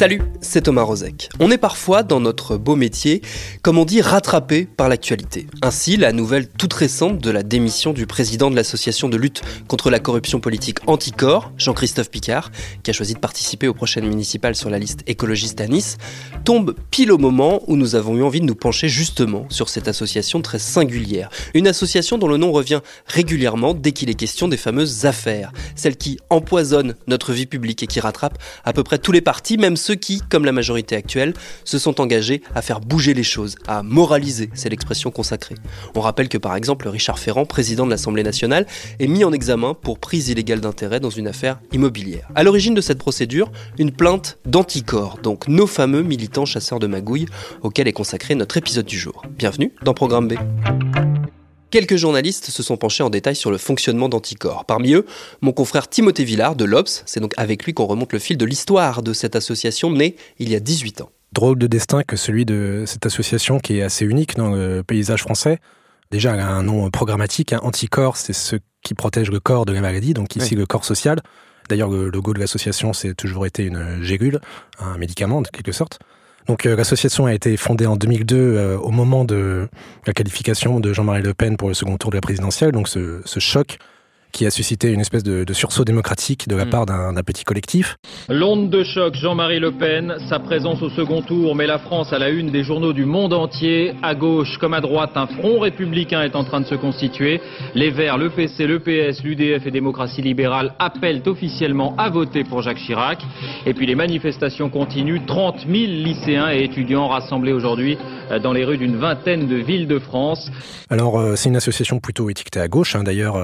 Salut, 0.00 0.22
c'est 0.40 0.62
Thomas 0.62 0.84
Rozek. 0.84 1.28
On 1.40 1.50
est 1.50 1.58
parfois 1.58 2.02
dans 2.02 2.20
notre 2.20 2.56
beau 2.56 2.74
métier, 2.74 3.20
comme 3.60 3.76
on 3.76 3.84
dit, 3.84 4.00
rattrapé 4.00 4.64
par 4.64 4.88
l'actualité. 4.88 5.46
Ainsi, 5.60 5.98
la 5.98 6.12
nouvelle 6.12 6.48
toute 6.48 6.72
récente 6.72 7.18
de 7.18 7.30
la 7.30 7.42
démission 7.42 7.92
du 7.92 8.06
président 8.06 8.50
de 8.50 8.56
l'association 8.56 9.10
de 9.10 9.18
lutte 9.18 9.42
contre 9.68 9.90
la 9.90 9.98
corruption 9.98 10.40
politique 10.40 10.78
Anticor, 10.86 11.52
Jean-Christophe 11.58 12.10
Picard, 12.10 12.50
qui 12.82 12.88
a 12.88 12.94
choisi 12.94 13.12
de 13.12 13.18
participer 13.18 13.68
aux 13.68 13.74
prochaines 13.74 14.08
municipales 14.08 14.54
sur 14.54 14.70
la 14.70 14.78
liste 14.78 15.02
écologiste 15.06 15.60
à 15.60 15.66
Nice, 15.66 15.98
tombe 16.46 16.74
pile 16.90 17.12
au 17.12 17.18
moment 17.18 17.60
où 17.66 17.76
nous 17.76 17.94
avons 17.94 18.16
eu 18.16 18.22
envie 18.22 18.40
de 18.40 18.46
nous 18.46 18.54
pencher 18.54 18.88
justement 18.88 19.44
sur 19.50 19.68
cette 19.68 19.86
association 19.86 20.40
très 20.40 20.58
singulière. 20.58 21.28
Une 21.52 21.68
association 21.68 22.16
dont 22.16 22.28
le 22.28 22.38
nom 22.38 22.52
revient 22.52 22.80
régulièrement 23.04 23.74
dès 23.74 23.92
qu'il 23.92 24.08
est 24.08 24.14
question 24.14 24.48
des 24.48 24.56
fameuses 24.56 25.04
affaires, 25.04 25.52
celles 25.76 25.98
qui 25.98 26.18
empoisonnent 26.30 26.94
notre 27.06 27.34
vie 27.34 27.44
publique 27.44 27.82
et 27.82 27.86
qui 27.86 28.00
rattrapent 28.00 28.38
à 28.64 28.72
peu 28.72 28.82
près 28.82 28.96
tous 28.96 29.12
les 29.12 29.20
partis, 29.20 29.58
même 29.58 29.76
ceux 29.76 29.89
qui, 29.94 30.20
comme 30.28 30.44
la 30.44 30.52
majorité 30.52 30.96
actuelle, 30.96 31.34
se 31.64 31.78
sont 31.78 32.00
engagés 32.00 32.42
à 32.54 32.62
faire 32.62 32.80
bouger 32.80 33.14
les 33.14 33.22
choses, 33.22 33.56
à 33.66 33.82
moraliser, 33.82 34.50
c'est 34.54 34.68
l'expression 34.68 35.10
consacrée. 35.10 35.54
On 35.94 36.00
rappelle 36.00 36.28
que 36.28 36.38
par 36.38 36.56
exemple 36.56 36.88
Richard 36.88 37.18
Ferrand, 37.18 37.44
président 37.44 37.86
de 37.86 37.90
l'Assemblée 37.90 38.22
nationale, 38.22 38.66
est 38.98 39.06
mis 39.06 39.24
en 39.24 39.32
examen 39.32 39.74
pour 39.74 39.98
prise 39.98 40.28
illégale 40.28 40.60
d'intérêt 40.60 41.00
dans 41.00 41.10
une 41.10 41.28
affaire 41.28 41.60
immobilière. 41.72 42.28
À 42.34 42.42
l'origine 42.42 42.74
de 42.74 42.80
cette 42.80 42.98
procédure, 42.98 43.50
une 43.78 43.92
plainte 43.92 44.38
d'anticorps, 44.46 45.18
donc 45.22 45.48
nos 45.48 45.66
fameux 45.66 46.02
militants 46.02 46.44
chasseurs 46.44 46.78
de 46.78 46.86
magouilles, 46.86 47.26
auxquels 47.62 47.88
est 47.88 47.92
consacré 47.92 48.34
notre 48.34 48.56
épisode 48.56 48.86
du 48.86 48.98
jour. 48.98 49.22
Bienvenue 49.36 49.72
dans 49.82 49.94
Programme 49.94 50.28
B. 50.28 50.34
Quelques 51.70 51.96
journalistes 51.96 52.50
se 52.50 52.64
sont 52.64 52.76
penchés 52.76 53.04
en 53.04 53.10
détail 53.10 53.36
sur 53.36 53.52
le 53.52 53.58
fonctionnement 53.58 54.08
d'Anticor. 54.08 54.64
Parmi 54.64 54.92
eux, 54.94 55.06
mon 55.40 55.52
confrère 55.52 55.88
Timothée 55.88 56.24
Villard 56.24 56.56
de 56.56 56.64
l'Obs. 56.64 57.04
C'est 57.06 57.20
donc 57.20 57.32
avec 57.36 57.64
lui 57.64 57.74
qu'on 57.74 57.86
remonte 57.86 58.12
le 58.12 58.18
fil 58.18 58.36
de 58.36 58.44
l'histoire 58.44 59.04
de 59.04 59.12
cette 59.12 59.36
association 59.36 59.92
née 59.92 60.16
il 60.40 60.50
y 60.50 60.56
a 60.56 60.60
18 60.60 61.02
ans. 61.02 61.10
Drôle 61.32 61.58
de 61.58 61.68
destin 61.68 62.02
que 62.02 62.16
celui 62.16 62.44
de 62.44 62.82
cette 62.88 63.06
association 63.06 63.60
qui 63.60 63.78
est 63.78 63.82
assez 63.82 64.04
unique 64.04 64.34
dans 64.34 64.50
le 64.50 64.82
paysage 64.82 65.22
français. 65.22 65.60
Déjà, 66.10 66.34
elle 66.34 66.40
a 66.40 66.48
un 66.48 66.64
nom 66.64 66.90
programmatique. 66.90 67.52
Hein. 67.52 67.60
Anticor, 67.62 68.16
c'est 68.16 68.32
ce 68.32 68.56
qui 68.82 68.94
protège 68.94 69.30
le 69.30 69.38
corps 69.38 69.64
de 69.64 69.72
la 69.72 69.80
maladie, 69.80 70.12
donc 70.12 70.34
ici 70.34 70.56
le 70.56 70.66
corps 70.66 70.84
social. 70.84 71.20
D'ailleurs, 71.68 71.88
le 71.88 72.08
logo 72.08 72.34
de 72.34 72.40
l'association, 72.40 72.92
c'est 72.92 73.14
toujours 73.14 73.46
été 73.46 73.62
une 73.62 74.02
gégule, 74.02 74.40
un 74.80 74.98
médicament 74.98 75.40
de 75.40 75.46
quelque 75.48 75.70
sorte. 75.70 76.00
Donc 76.46 76.66
euh, 76.66 76.76
l'association 76.76 77.26
a 77.26 77.34
été 77.34 77.56
fondée 77.56 77.86
en 77.86 77.96
2002 77.96 78.36
euh, 78.36 78.78
au 78.78 78.90
moment 78.90 79.24
de 79.24 79.68
la 80.06 80.12
qualification 80.12 80.80
de 80.80 80.92
Jean-Marie 80.92 81.22
Le 81.22 81.34
Pen 81.34 81.56
pour 81.56 81.68
le 81.68 81.74
second 81.74 81.96
tour 81.96 82.10
de 82.10 82.16
la 82.16 82.20
présidentielle. 82.20 82.72
Donc 82.72 82.88
ce, 82.88 83.20
ce 83.24 83.40
choc 83.40 83.78
qui 84.32 84.46
a 84.46 84.50
suscité 84.50 84.90
une 84.92 85.00
espèce 85.00 85.22
de, 85.22 85.44
de 85.44 85.52
sursaut 85.52 85.84
démocratique 85.84 86.48
de 86.48 86.56
la 86.56 86.64
Mm. 86.64 86.70
part 86.70 86.86
d'un 86.86 87.14
petit 87.22 87.44
collectif. 87.44 87.96
L'onde 88.28 88.70
de 88.70 88.82
choc, 88.84 89.14
Jean-Marie 89.14 89.58
Le 89.60 89.72
Pen, 89.72 90.14
sa 90.28 90.38
présence 90.38 90.80
au 90.82 90.88
second 90.90 91.22
tour 91.22 91.54
met 91.54 91.66
la 91.66 91.78
France 91.78 92.12
à 92.12 92.18
la 92.18 92.28
une 92.30 92.50
des 92.50 92.62
journaux 92.62 92.92
du 92.92 93.04
monde 93.04 93.32
entier. 93.32 93.92
À 94.02 94.14
gauche 94.14 94.56
comme 94.58 94.74
à 94.74 94.80
droite, 94.80 95.10
un 95.16 95.26
front 95.26 95.58
républicain 95.60 96.22
est 96.22 96.36
en 96.36 96.44
train 96.44 96.60
de 96.60 96.66
se 96.66 96.74
constituer. 96.74 97.40
Les 97.74 97.90
Verts, 97.90 98.18
le 98.18 98.30
PC, 98.30 98.66
le 98.66 98.78
PS, 98.78 99.22
l'UDF 99.24 99.66
et 99.66 99.70
Démocratie 99.70 100.22
libérale 100.22 100.74
appellent 100.78 101.22
officiellement 101.26 101.94
à 101.98 102.08
voter 102.10 102.44
pour 102.44 102.62
Jacques 102.62 102.78
Chirac. 102.78 103.18
Et 103.66 103.74
puis 103.74 103.86
les 103.86 103.94
manifestations 103.94 104.68
continuent. 104.70 105.20
30 105.26 105.60
000 105.60 105.70
lycéens 105.72 106.50
et 106.52 106.62
étudiants 106.64 107.08
rassemblés 107.08 107.52
aujourd'hui 107.52 107.98
euh, 108.30 108.38
dans 108.38 108.52
les 108.52 108.64
rues 108.64 108.78
d'une 108.78 108.96
vingtaine 108.96 109.46
de 109.48 109.56
villes 109.56 109.88
de 109.88 109.98
France. 109.98 110.50
Alors 110.88 111.18
euh, 111.18 111.36
c'est 111.36 111.48
une 111.48 111.56
association 111.56 112.00
plutôt 112.00 112.30
étiquetée 112.30 112.60
à 112.60 112.68
gauche, 112.68 112.94
hein, 112.94 113.02
d'ailleurs. 113.02 113.36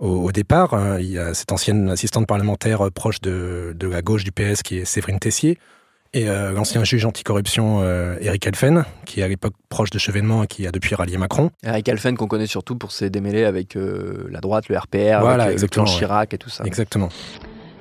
Au, 0.00 0.24
au 0.24 0.32
départ, 0.32 0.74
hein, 0.74 0.98
il 0.98 1.10
y 1.10 1.18
a 1.18 1.34
cette 1.34 1.52
ancienne 1.52 1.88
assistante 1.90 2.26
parlementaire 2.26 2.86
euh, 2.86 2.90
proche 2.90 3.20
de, 3.20 3.74
de 3.76 3.88
la 3.88 4.02
gauche 4.02 4.24
du 4.24 4.32
PS 4.32 4.62
qui 4.62 4.78
est 4.78 4.84
Séverine 4.84 5.18
Tessier, 5.18 5.58
et 6.14 6.28
euh, 6.28 6.52
l'ancien 6.52 6.84
juge 6.84 7.04
anticorruption 7.04 7.80
euh, 7.82 8.16
Éric 8.20 8.46
Elfen, 8.46 8.84
qui 9.04 9.20
est 9.20 9.22
à 9.22 9.28
l'époque 9.28 9.52
proche 9.68 9.90
de 9.90 9.98
Chevènement 9.98 10.44
et 10.44 10.46
qui 10.46 10.66
a 10.66 10.70
depuis 10.70 10.94
rallié 10.94 11.18
Macron. 11.18 11.50
Eric 11.62 11.88
Alphen 11.90 12.16
qu'on 12.16 12.26
connaît 12.28 12.46
surtout 12.46 12.76
pour 12.76 12.92
ses 12.92 13.10
démêlés 13.10 13.44
avec 13.44 13.76
euh, 13.76 14.26
la 14.30 14.40
droite, 14.40 14.68
le 14.70 14.78
RPR, 14.78 15.20
Voilà, 15.20 15.44
avec 15.44 15.52
exactement, 15.54 15.84
ouais. 15.84 15.92
Chirac 15.92 16.32
et 16.32 16.38
tout 16.38 16.48
ça. 16.48 16.64
Exactement. 16.64 17.10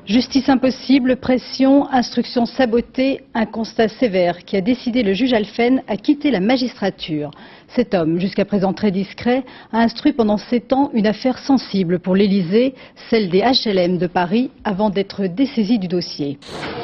Justice 0.07 0.47
impossible, 0.47 1.18
pression, 1.18 1.85
instruction 1.91 2.45
sabotée, 2.45 3.25
un 3.34 3.45
constat 3.45 3.90
sévère 3.90 4.45
qui 4.45 4.56
a 4.56 4.62
décidé 4.62 5.03
le 5.03 5.12
juge 5.12 5.34
Alphen 5.34 5.84
à 5.85 5.97
quitter 5.97 6.31
la 6.31 6.40
magistrature. 6.40 7.29
Cet 7.68 7.94
homme, 7.94 8.17
jusqu'à 8.17 8.46
présent 8.46 8.72
très 8.72 8.90
discret, 8.90 9.44
a 9.73 9.79
instruit 9.79 10.13
pendant 10.13 10.38
sept 10.38 10.72
ans 10.72 10.91
une 10.94 11.07
affaire 11.07 11.38
sensible 11.40 12.00
pour 12.00 12.16
l'Élysée, 12.16 12.73
celle 13.09 13.29
des 13.29 13.41
HLM 13.41 13.97
de 13.97 14.07
Paris, 14.07 14.50
avant 14.63 14.90
d'être 14.90 15.25
dessaisi 15.25 15.78
du 15.78 15.90
dossier. 15.90 16.40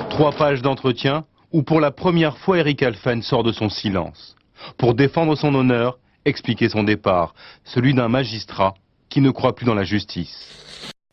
Trois 0.09 0.33
pages 0.33 0.62
d'entretien 0.62 1.23
où 1.53 1.63
pour 1.63 1.79
la 1.79 1.91
première 1.91 2.38
fois 2.38 2.57
Eric 2.57 2.83
Alphen 2.83 3.22
sort 3.22 3.44
de 3.44 3.53
son 3.53 3.69
silence. 3.69 4.35
Pour 4.78 4.95
défendre 4.95 5.38
son 5.38 5.56
honneur, 5.56 5.97
expliquer 6.25 6.67
son 6.67 6.83
départ, 6.83 7.35
celui 7.63 7.94
d'un 7.94 8.09
magistrat 8.09 8.73
qui 9.07 9.22
ne 9.22 9.31
croit 9.31 9.56
plus 9.56 9.66
dans 9.66 9.75
la 9.75 9.85
justice. 9.85 10.62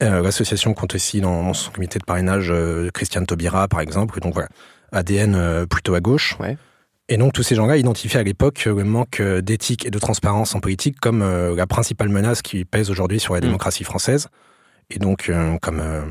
Euh, 0.03 0.23
L'association 0.23 0.73
compte 0.75 0.95
aussi 0.95 1.21
dans, 1.21 1.53
son 1.53 1.71
comité 1.71 1.99
de 1.99 2.05
parrainage 2.05 2.51
euh, 2.51 2.91
Christiane 2.93 3.27
Taubira, 3.27 3.69
par 3.69 3.81
exemple. 3.81 4.21
Donc 4.21 4.35
voilà, 4.35 4.49
ADN 4.93 5.35
euh, 5.35 5.67
plutôt 5.67 5.95
à 5.95 6.01
gauche. 6.01 6.37
Ouais. 6.41 6.57
Et 7.09 7.17
donc 7.17 7.33
tous 7.33 7.43
ces 7.43 7.57
gens-là 7.57 7.77
identifiaient 7.77 8.21
à 8.21 8.23
l'époque 8.23 8.65
le 8.67 8.85
manque 8.85 9.21
d'éthique 9.21 9.85
et 9.85 9.91
de 9.91 9.99
transparence 9.99 10.55
en 10.55 10.61
politique 10.61 11.01
comme 11.01 11.23
euh, 11.23 11.57
la 11.57 11.67
principale 11.67 12.09
menace 12.09 12.41
qui 12.41 12.65
pèse 12.65 12.89
aujourd'hui 12.89 13.19
sur 13.19 13.35
la 13.35 13.41
Mm. 13.41 13.45
démocratie 13.45 13.83
française. 13.85 14.29
Et 14.91 14.99
donc 15.01 15.29
euh, 15.29 15.57
comme 15.61 15.81
euh, 15.81 16.03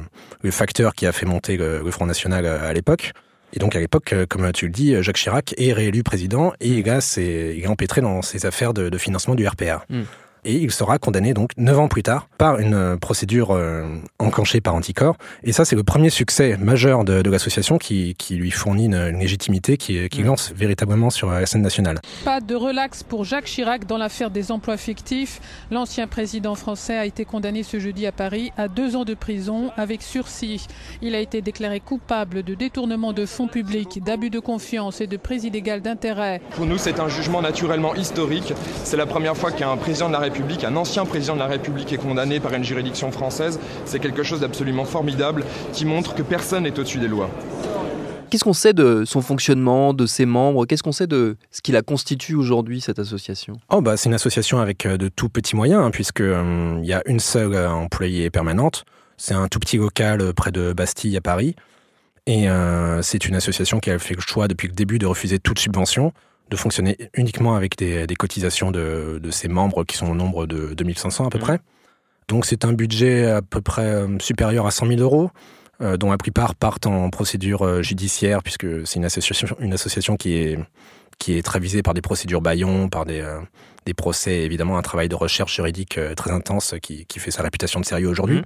le 0.41 0.51
facteur 0.51 0.93
qui 0.93 1.05
a 1.07 1.11
fait 1.13 1.25
monter 1.25 1.55
le, 1.57 1.81
le 1.83 1.91
Front 1.91 2.05
National 2.05 2.45
à 2.45 2.73
l'époque. 2.73 3.13
Et 3.53 3.59
donc 3.59 3.75
à 3.75 3.79
l'époque, 3.79 4.13
comme 4.29 4.51
tu 4.51 4.65
le 4.67 4.71
dis, 4.71 5.01
Jacques 5.01 5.15
Chirac 5.17 5.55
est 5.57 5.73
réélu 5.73 6.03
président 6.03 6.53
et 6.59 6.83
là, 6.83 7.01
c'est, 7.01 7.55
il 7.57 7.63
est 7.63 7.67
empêtré 7.67 7.99
dans 8.01 8.21
ces 8.21 8.45
affaires 8.45 8.75
de, 8.75 8.89
de 8.89 8.97
financement 8.99 9.33
du 9.35 9.47
RPR. 9.47 9.85
Mm. 9.89 10.01
Et 10.45 10.55
il 10.55 10.71
sera 10.71 10.97
condamné 10.97 11.33
donc 11.33 11.51
neuf 11.57 11.77
ans 11.77 11.87
plus 11.87 12.03
tard 12.03 12.27
par 12.37 12.59
une 12.59 12.73
euh, 12.73 12.97
procédure 12.97 13.51
euh, 13.51 13.83
enclenchée 14.19 14.61
par 14.61 14.75
Anticor. 14.75 15.15
Et 15.43 15.51
ça, 15.51 15.65
c'est 15.65 15.75
le 15.75 15.83
premier 15.83 16.09
succès 16.09 16.57
majeur 16.57 17.03
de, 17.03 17.21
de 17.21 17.29
l'association 17.29 17.77
qui, 17.77 18.15
qui 18.15 18.35
lui 18.35 18.51
fournit 18.51 18.85
une, 18.85 18.95
une 18.95 19.19
légitimité 19.19 19.77
qui, 19.77 20.07
qui 20.09 20.23
lance 20.23 20.53
véritablement 20.55 21.09
sur 21.09 21.29
la 21.31 21.45
scène 21.45 21.61
nationale. 21.61 21.99
Pas 22.25 22.41
de 22.41 22.55
relax 22.55 23.03
pour 23.03 23.23
Jacques 23.25 23.45
Chirac 23.45 23.85
dans 23.85 23.97
l'affaire 23.97 24.31
des 24.31 24.51
emplois 24.51 24.77
fictifs. 24.77 25.41
L'ancien 25.71 26.07
président 26.07 26.55
français 26.55 26.97
a 26.97 27.05
été 27.05 27.25
condamné 27.25 27.63
ce 27.63 27.79
jeudi 27.79 28.05
à 28.05 28.11
Paris 28.11 28.51
à 28.57 28.67
deux 28.67 28.95
ans 28.95 29.05
de 29.05 29.13
prison 29.13 29.71
avec 29.77 30.01
sursis. 30.01 30.67
Il 31.01 31.15
a 31.15 31.19
été 31.19 31.41
déclaré 31.41 31.79
coupable 31.79 32.43
de 32.43 32.53
détournement 32.55 33.13
de 33.13 33.25
fonds 33.25 33.47
publics, 33.47 34.01
d'abus 34.03 34.29
de 34.29 34.39
confiance 34.39 35.01
et 35.01 35.07
de 35.07 35.17
prise 35.17 35.43
illégale 35.43 35.81
d'intérêt. 35.81 36.41
Pour 36.51 36.65
nous, 36.65 36.77
c'est 36.77 36.99
un 36.99 37.07
jugement 37.07 37.41
naturellement 37.41 37.95
historique. 37.95 38.53
C'est 38.83 38.97
la 38.97 39.05
première 39.05 39.35
fois 39.35 39.51
qu'un 39.51 39.75
président 39.77 40.07
de 40.07 40.13
la 40.13 40.19
République, 40.19 40.28
un 40.63 40.75
ancien 40.75 41.05
président 41.05 41.33
de 41.33 41.39
la 41.39 41.47
République 41.47 41.91
est 41.93 41.97
condamné 41.97 42.39
par 42.39 42.53
une 42.53 42.63
juridiction 42.63 43.11
française. 43.11 43.59
C'est 43.85 43.99
quelque 43.99 44.23
chose 44.23 44.41
d'absolument 44.41 44.85
formidable 44.85 45.43
qui 45.73 45.85
montre 45.85 46.15
que 46.15 46.21
personne 46.21 46.63
n'est 46.63 46.79
au-dessus 46.79 46.99
des 46.99 47.07
lois. 47.07 47.29
Qu'est-ce 48.29 48.43
qu'on 48.43 48.53
sait 48.53 48.73
de 48.73 49.05
son 49.05 49.21
fonctionnement, 49.21 49.93
de 49.93 50.05
ses 50.05 50.27
membres? 50.27 50.67
Qu'est-ce 50.67 50.83
qu'on 50.83 50.91
sait 50.91 51.07
de 51.07 51.35
ce 51.49 51.61
qui 51.61 51.71
la 51.71 51.81
constitue 51.81 52.35
aujourd'hui, 52.35 52.79
cette 52.79 52.99
association? 52.99 53.53
Oh 53.69 53.81
bah 53.81 53.97
c'est 53.97 54.07
une 54.07 54.13
association 54.13 54.59
avec 54.59 54.85
euh, 54.85 54.97
de 54.97 55.07
tout 55.07 55.29
petits 55.29 55.55
moyens 55.55 55.83
hein, 55.83 55.89
puisque 55.89 56.21
euh, 56.21 56.77
il 56.79 56.87
y 56.87 56.93
a 56.93 57.01
une 57.07 57.19
seule 57.19 57.55
euh, 57.55 57.71
employée 57.71 58.29
permanente. 58.29 58.85
C'est 59.17 59.33
un 59.33 59.47
tout 59.47 59.59
petit 59.59 59.77
local 59.77 60.33
près 60.35 60.51
de 60.51 60.73
Bastille 60.73 61.17
à 61.17 61.21
Paris. 61.21 61.55
Et 62.29 62.47
euh, 62.47 63.01
c'est 63.01 63.25
une 63.25 63.33
association 63.33 63.79
qui 63.79 63.89
a 63.89 63.97
fait 63.97 64.13
le 64.13 64.21
choix 64.21 64.47
depuis 64.47 64.67
le 64.67 64.75
début 64.75 64.99
de 64.99 65.07
refuser 65.07 65.39
toute 65.39 65.57
subvention, 65.57 66.13
de 66.49 66.55
fonctionner 66.55 66.97
uniquement 67.13 67.55
avec 67.55 67.77
des, 67.77 68.07
des 68.07 68.15
cotisations 68.15 68.71
de, 68.71 69.19
de 69.21 69.31
ses 69.31 69.47
membres 69.47 69.83
qui 69.83 69.97
sont 69.97 70.07
au 70.07 70.15
nombre 70.15 70.45
de 70.47 70.73
2500 70.73 71.27
à 71.27 71.29
peu 71.29 71.37
Mhm. 71.37 71.43
près. 71.43 71.59
Donc 72.27 72.45
c'est 72.45 72.63
un 72.65 72.73
budget 72.73 73.25
à 73.29 73.41
peu 73.41 73.61
près 73.61 73.85
euh, 73.85 74.07
supérieur 74.19 74.67
à 74.67 74.71
100 74.71 74.87
000 74.87 74.99
euros, 75.01 75.31
euh, 75.81 75.97
dont 75.97 76.11
la 76.11 76.17
plupart 76.17 76.55
partent 76.55 76.85
en 76.85 77.09
procédure 77.09 77.65
euh, 77.65 77.81
judiciaire 77.81 78.43
puisque 78.43 78.67
c'est 78.85 78.97
une 78.97 79.05
association, 79.05 79.47
une 79.59 79.73
association 79.73 80.15
qui 80.15 80.33
est 80.35 80.59
qui 81.17 81.37
est 81.37 81.41
très 81.41 81.59
visé 81.59 81.81
par 81.83 81.93
des 81.93 82.01
procédures 82.01 82.39
baillons, 82.39 82.87
par 82.87 83.03
des, 83.03 83.21
des 83.85 83.93
procès, 83.93 84.37
évidemment, 84.43 84.77
un 84.77 84.81
travail 84.81 85.09
de 85.09 85.15
recherche 85.15 85.53
juridique 85.53 85.99
très 86.15 86.31
intense 86.31 86.75
qui, 86.81 87.05
qui 87.07 87.19
fait 87.19 87.31
sa 87.31 87.43
réputation 87.43 87.81
de 87.81 87.85
sérieux 87.85 88.07
aujourd'hui. 88.07 88.37
Mmh. 88.37 88.45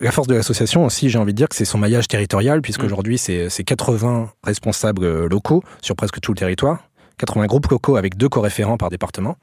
La 0.00 0.10
force 0.10 0.26
de 0.26 0.34
l'association 0.34 0.86
aussi, 0.86 1.10
j'ai 1.10 1.18
envie 1.18 1.34
de 1.34 1.36
dire 1.36 1.50
que 1.50 1.54
c'est 1.54 1.66
son 1.66 1.76
maillage 1.76 2.08
territorial, 2.08 2.62
puisqu'aujourd'hui, 2.62 3.18
c'est 3.18 3.50
c'est 3.50 3.62
80 3.62 4.32
responsables 4.42 5.26
locaux 5.26 5.62
sur 5.82 5.96
presque 5.96 6.18
tout 6.20 6.32
le 6.32 6.38
territoire, 6.38 6.87
80 7.18 7.46
groupes 7.46 7.66
locaux 7.68 7.96
avec 7.96 8.16
deux 8.16 8.28
co-référents 8.28 8.76
par 8.78 8.90
département, 8.90 9.36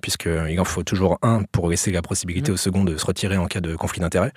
puisqu'il 0.00 0.58
en 0.60 0.64
faut 0.64 0.82
toujours 0.82 1.18
un 1.22 1.42
pour 1.52 1.68
laisser 1.68 1.90
la 1.90 2.02
possibilité 2.02 2.50
Mmh. 2.50 2.54
au 2.54 2.56
second 2.56 2.84
de 2.84 2.96
se 2.96 3.04
retirer 3.04 3.36
en 3.36 3.46
cas 3.46 3.60
de 3.60 3.74
conflit 3.76 4.00
d'intérêts. 4.00 4.32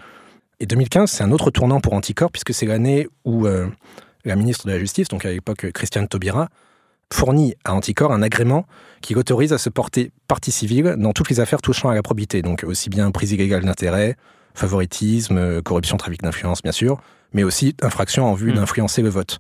Et 0.60 0.66
2015, 0.66 1.10
c'est 1.10 1.24
un 1.24 1.32
autre 1.32 1.50
tournant 1.52 1.80
pour 1.80 1.94
Anticor, 1.94 2.32
puisque 2.32 2.54
c'est 2.54 2.66
l'année 2.66 3.08
où 3.26 3.48
euh, 3.48 3.68
la 4.26 4.36
ministre 4.36 4.68
de 4.68 4.72
la 4.72 4.80
Justice, 4.80 5.08
donc 5.08 5.26
à 5.26 5.32
l'époque 5.32 5.72
Christiane 5.72 6.08
Taubira, 6.08 6.50
fournit 7.14 7.56
à 7.66 7.74
Anticor 7.74 8.12
un 8.12 8.22
agrément 8.22 8.66
qui 9.02 9.14
l'autorise 9.14 9.54
à 9.54 9.58
se 9.58 9.70
porter 9.70 10.12
partie 10.28 10.52
civile 10.52 10.96
dans 10.98 11.14
toutes 11.14 11.30
les 11.30 11.40
affaires 11.40 11.62
touchant 11.62 11.90
à 11.90 11.96
la 11.96 12.02
probité, 12.02 12.42
donc 12.42 12.64
aussi 12.64 12.90
bien 12.90 13.10
prise 13.12 13.32
illégale 13.32 13.64
d'intérêt, 13.66 14.16
favoritisme, 14.54 15.38
euh, 15.38 15.62
corruption, 15.62 15.98
trafic 15.98 16.22
d'influence, 16.22 16.62
bien 16.62 16.72
sûr, 16.72 17.02
mais 17.34 17.44
aussi 17.44 17.76
infraction 17.82 18.26
en 18.26 18.34
vue 18.34 18.52
Mm. 18.52 18.56
d'influencer 18.56 19.02
le 19.02 19.10
vote. 19.10 19.40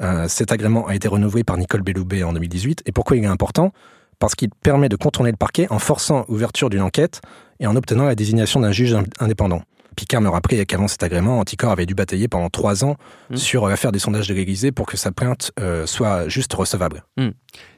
Euh, 0.00 0.28
cet 0.28 0.52
agrément 0.52 0.86
a 0.86 0.94
été 0.94 1.08
renouvelé 1.08 1.44
par 1.44 1.56
Nicole 1.56 1.82
Belloubet 1.82 2.22
en 2.22 2.32
2018. 2.32 2.82
Et 2.86 2.92
pourquoi 2.92 3.16
il 3.16 3.24
est 3.24 3.28
important? 3.28 3.72
Parce 4.18 4.34
qu'il 4.34 4.48
permet 4.50 4.88
de 4.88 4.96
contourner 4.96 5.30
le 5.30 5.36
parquet 5.36 5.66
en 5.70 5.78
forçant 5.78 6.24
l'ouverture 6.28 6.70
d'une 6.70 6.82
enquête 6.82 7.20
et 7.60 7.66
en 7.66 7.76
obtenant 7.76 8.04
la 8.04 8.14
désignation 8.14 8.60
d'un 8.60 8.72
juge 8.72 8.94
ind- 8.94 9.06
indépendant. 9.20 9.62
Picard 9.94 10.20
me 10.20 10.28
rappelait 10.28 10.66
qu'avant 10.66 10.88
cet 10.88 11.02
agrément, 11.02 11.38
Anticor 11.38 11.70
avait 11.70 11.86
dû 11.86 11.94
batailler 11.94 12.28
pendant 12.28 12.50
trois 12.50 12.84
ans 12.84 12.96
Mm. 13.30 13.36
sur 13.36 13.66
l'affaire 13.68 13.92
des 13.92 13.98
sondages 13.98 14.28
de 14.28 14.34
l'Élysée 14.34 14.70
pour 14.72 14.86
que 14.86 14.96
sa 14.98 15.10
plainte 15.12 15.52
euh, 15.58 15.86
soit 15.86 16.28
juste 16.28 16.52
recevable. 16.52 17.02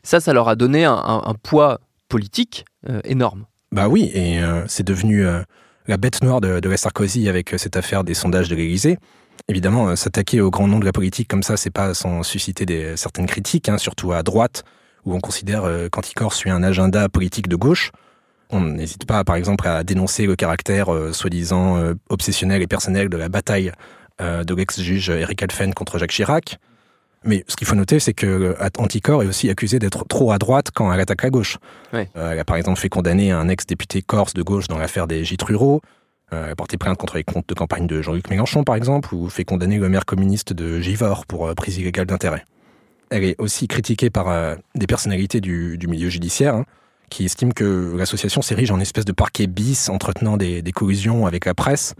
Ça, 0.02 0.18
ça 0.20 0.32
leur 0.32 0.48
a 0.48 0.56
donné 0.56 0.84
un, 0.84 0.92
un- 0.94 1.22
un 1.24 1.34
poids 1.34 1.80
politique 2.08 2.64
euh, 2.88 3.00
énorme. 3.04 3.46
Bah 3.70 3.88
oui, 3.88 4.10
et 4.14 4.40
euh, 4.40 4.64
c'est 4.66 4.82
devenu 4.86 5.24
euh, 5.26 5.42
la 5.86 5.96
bête 5.96 6.22
noire 6.22 6.40
de, 6.40 6.58
de 6.58 6.68
la 6.68 6.76
Sarkozy 6.76 7.28
avec 7.28 7.54
euh, 7.54 7.58
cette 7.58 7.76
affaire 7.76 8.02
des 8.02 8.14
sondages 8.14 8.48
de 8.48 8.56
l'Élysée. 8.56 8.98
Évidemment, 9.46 9.88
euh, 9.88 9.96
s'attaquer 9.96 10.40
au 10.40 10.50
grand 10.50 10.66
nom 10.66 10.78
de 10.78 10.84
la 10.84 10.92
politique 10.92 11.28
comme 11.28 11.42
ça, 11.42 11.56
c'est 11.56 11.70
pas 11.70 11.94
sans 11.94 12.22
susciter 12.22 12.66
des, 12.66 12.96
certaines 12.96 13.26
critiques, 13.26 13.68
hein, 13.68 13.78
surtout 13.78 14.12
à 14.12 14.22
droite, 14.22 14.64
où 15.04 15.14
on 15.14 15.20
considère 15.20 15.64
euh, 15.64 15.88
qu'Anticor 15.88 16.32
suit 16.32 16.50
un 16.50 16.62
agenda 16.62 17.08
politique 17.08 17.48
de 17.48 17.56
gauche. 17.56 17.90
On 18.50 18.60
n'hésite 18.60 19.06
pas, 19.06 19.24
par 19.24 19.36
exemple, 19.36 19.66
à 19.66 19.84
dénoncer 19.84 20.26
le 20.26 20.36
caractère 20.36 20.92
euh, 20.92 21.12
soi-disant 21.12 21.76
euh, 21.76 21.94
obsessionnel 22.08 22.62
et 22.62 22.66
personnel 22.66 23.08
de 23.08 23.16
la 23.16 23.28
bataille 23.28 23.72
de 24.20 24.52
l'ex-juge 24.52 25.10
Eric 25.10 25.44
Alphen 25.44 25.72
contre 25.72 25.96
Jacques 25.96 26.10
Chirac. 26.10 26.58
Mais 27.22 27.44
ce 27.46 27.54
qu'il 27.54 27.68
faut 27.68 27.76
noter, 27.76 28.00
c'est 28.00 28.14
que 28.14 28.56
Anticor 28.76 29.22
est 29.22 29.28
aussi 29.28 29.48
accusé 29.48 29.78
d'être 29.78 30.04
trop 30.08 30.32
à 30.32 30.38
droite 30.38 30.72
quand 30.74 30.92
elle 30.92 30.98
attaque 30.98 31.22
la 31.22 31.30
gauche. 31.30 31.58
Ouais. 31.92 32.10
Elle 32.16 32.40
a 32.40 32.44
par 32.44 32.56
exemple 32.56 32.80
fait 32.80 32.88
condamner 32.88 33.30
un 33.30 33.48
ex-député 33.48 34.02
corse 34.02 34.34
de 34.34 34.42
gauche 34.42 34.66
dans 34.66 34.76
l'affaire 34.76 35.06
des 35.06 35.24
gîtes 35.24 35.44
ruraux. 35.44 35.82
Euh, 36.34 36.54
porté 36.54 36.76
plainte 36.76 36.98
contre 36.98 37.16
les 37.16 37.24
comptes 37.24 37.48
de 37.48 37.54
campagne 37.54 37.86
de 37.86 38.02
Jean-Luc 38.02 38.28
Mélenchon, 38.28 38.62
par 38.62 38.74
exemple, 38.74 39.14
ou 39.14 39.30
fait 39.30 39.44
condamner 39.44 39.78
le 39.78 39.88
maire 39.88 40.04
communiste 40.04 40.52
de 40.52 40.78
Givors 40.78 41.24
pour 41.24 41.46
euh, 41.46 41.54
prise 41.54 41.78
illégale 41.78 42.04
d'intérêt. 42.04 42.44
Elle 43.08 43.24
est 43.24 43.40
aussi 43.40 43.66
critiquée 43.66 44.10
par 44.10 44.28
euh, 44.28 44.54
des 44.74 44.86
personnalités 44.86 45.40
du, 45.40 45.78
milieu 45.88 46.10
judiciaire, 46.10 46.54
hein, 46.54 46.64
qui 47.08 47.24
estiment 47.24 47.52
que 47.52 47.94
l'association 47.96 48.42
s'érige 48.42 48.70
en 48.70 48.78
espèce 48.78 49.06
de 49.06 49.12
parquet 49.12 49.46
bis 49.46 49.88
entretenant 49.88 50.36
des, 50.36 50.60
des 50.60 50.72
collusions 50.72 51.24
avec 51.24 51.46
la 51.46 51.54
presse. 51.54 51.94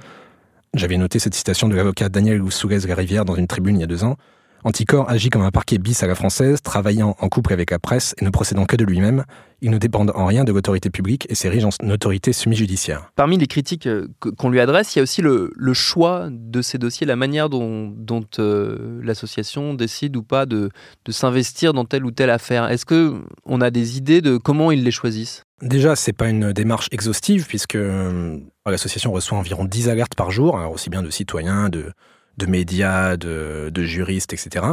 J'avais 0.74 0.98
noté 0.98 1.18
cette 1.18 1.34
citation 1.34 1.66
de 1.66 1.74
l'avocat 1.74 2.10
Daniel 2.10 2.42
Soulez-Larivière 2.50 3.24
dans 3.24 3.34
une 3.34 3.46
tribune 3.46 3.76
il 3.76 3.80
y 3.80 3.84
a 3.84 3.86
deux 3.86 4.04
ans. 4.04 4.16
Anticor 4.64 5.08
agit 5.08 5.30
comme 5.30 5.42
un 5.42 5.50
parquet 5.50 5.78
bis 5.78 6.02
à 6.02 6.06
la 6.06 6.14
française, 6.14 6.60
travaillant 6.62 7.16
en 7.20 7.28
couple 7.28 7.52
avec 7.52 7.70
la 7.70 7.78
presse 7.78 8.14
et 8.20 8.24
ne 8.24 8.30
procédant 8.30 8.66
que 8.66 8.76
de 8.76 8.84
lui-même. 8.84 9.24
Il 9.60 9.70
ne 9.70 9.78
dépend 9.78 10.06
en 10.06 10.26
rien 10.26 10.44
de 10.44 10.52
l'autorité 10.52 10.90
publique 10.90 11.26
et 11.30 11.34
s'érige 11.34 11.64
en 11.64 11.90
autorité 11.90 12.32
semi-judiciaire. 12.32 13.10
Parmi 13.16 13.38
les 13.38 13.46
critiques 13.46 13.86
euh, 13.86 14.06
qu'on 14.36 14.50
lui 14.50 14.60
adresse, 14.60 14.94
il 14.94 14.98
y 14.98 15.00
a 15.00 15.02
aussi 15.02 15.22
le, 15.22 15.52
le 15.56 15.74
choix 15.74 16.28
de 16.30 16.62
ces 16.62 16.78
dossiers, 16.78 17.06
la 17.06 17.16
manière 17.16 17.48
dont, 17.48 17.92
dont, 17.96 18.24
euh, 18.38 19.00
l'association 19.02 19.74
décide 19.74 20.16
ou 20.16 20.22
pas 20.22 20.46
de, 20.46 20.70
de 21.04 21.12
s'investir 21.12 21.72
dans 21.72 21.84
telle 21.84 22.04
ou 22.04 22.10
telle 22.10 22.30
affaire. 22.30 22.70
Est-ce 22.70 22.86
que 22.86 23.20
on 23.44 23.60
a 23.60 23.70
des 23.70 23.96
idées 23.96 24.20
de 24.20 24.36
comment 24.36 24.70
ils 24.70 24.84
les 24.84 24.90
choisissent? 24.90 25.44
Déjà, 25.62 25.96
c'est 25.96 26.12
pas 26.12 26.28
une 26.28 26.52
démarche 26.52 26.88
exhaustive 26.92 27.46
puisque 27.46 27.74
euh, 27.74 28.38
l'association 28.64 29.12
reçoit 29.12 29.38
environ 29.38 29.64
10 29.64 29.88
alertes 29.88 30.14
par 30.14 30.30
jour, 30.30 30.56
alors 30.56 30.72
aussi 30.72 30.88
bien 30.88 31.02
de 31.02 31.10
citoyens, 31.10 31.68
de, 31.68 31.92
de 32.38 32.46
médias, 32.46 33.16
de, 33.16 33.70
de 33.72 33.82
juristes, 33.82 34.32
etc. 34.32 34.66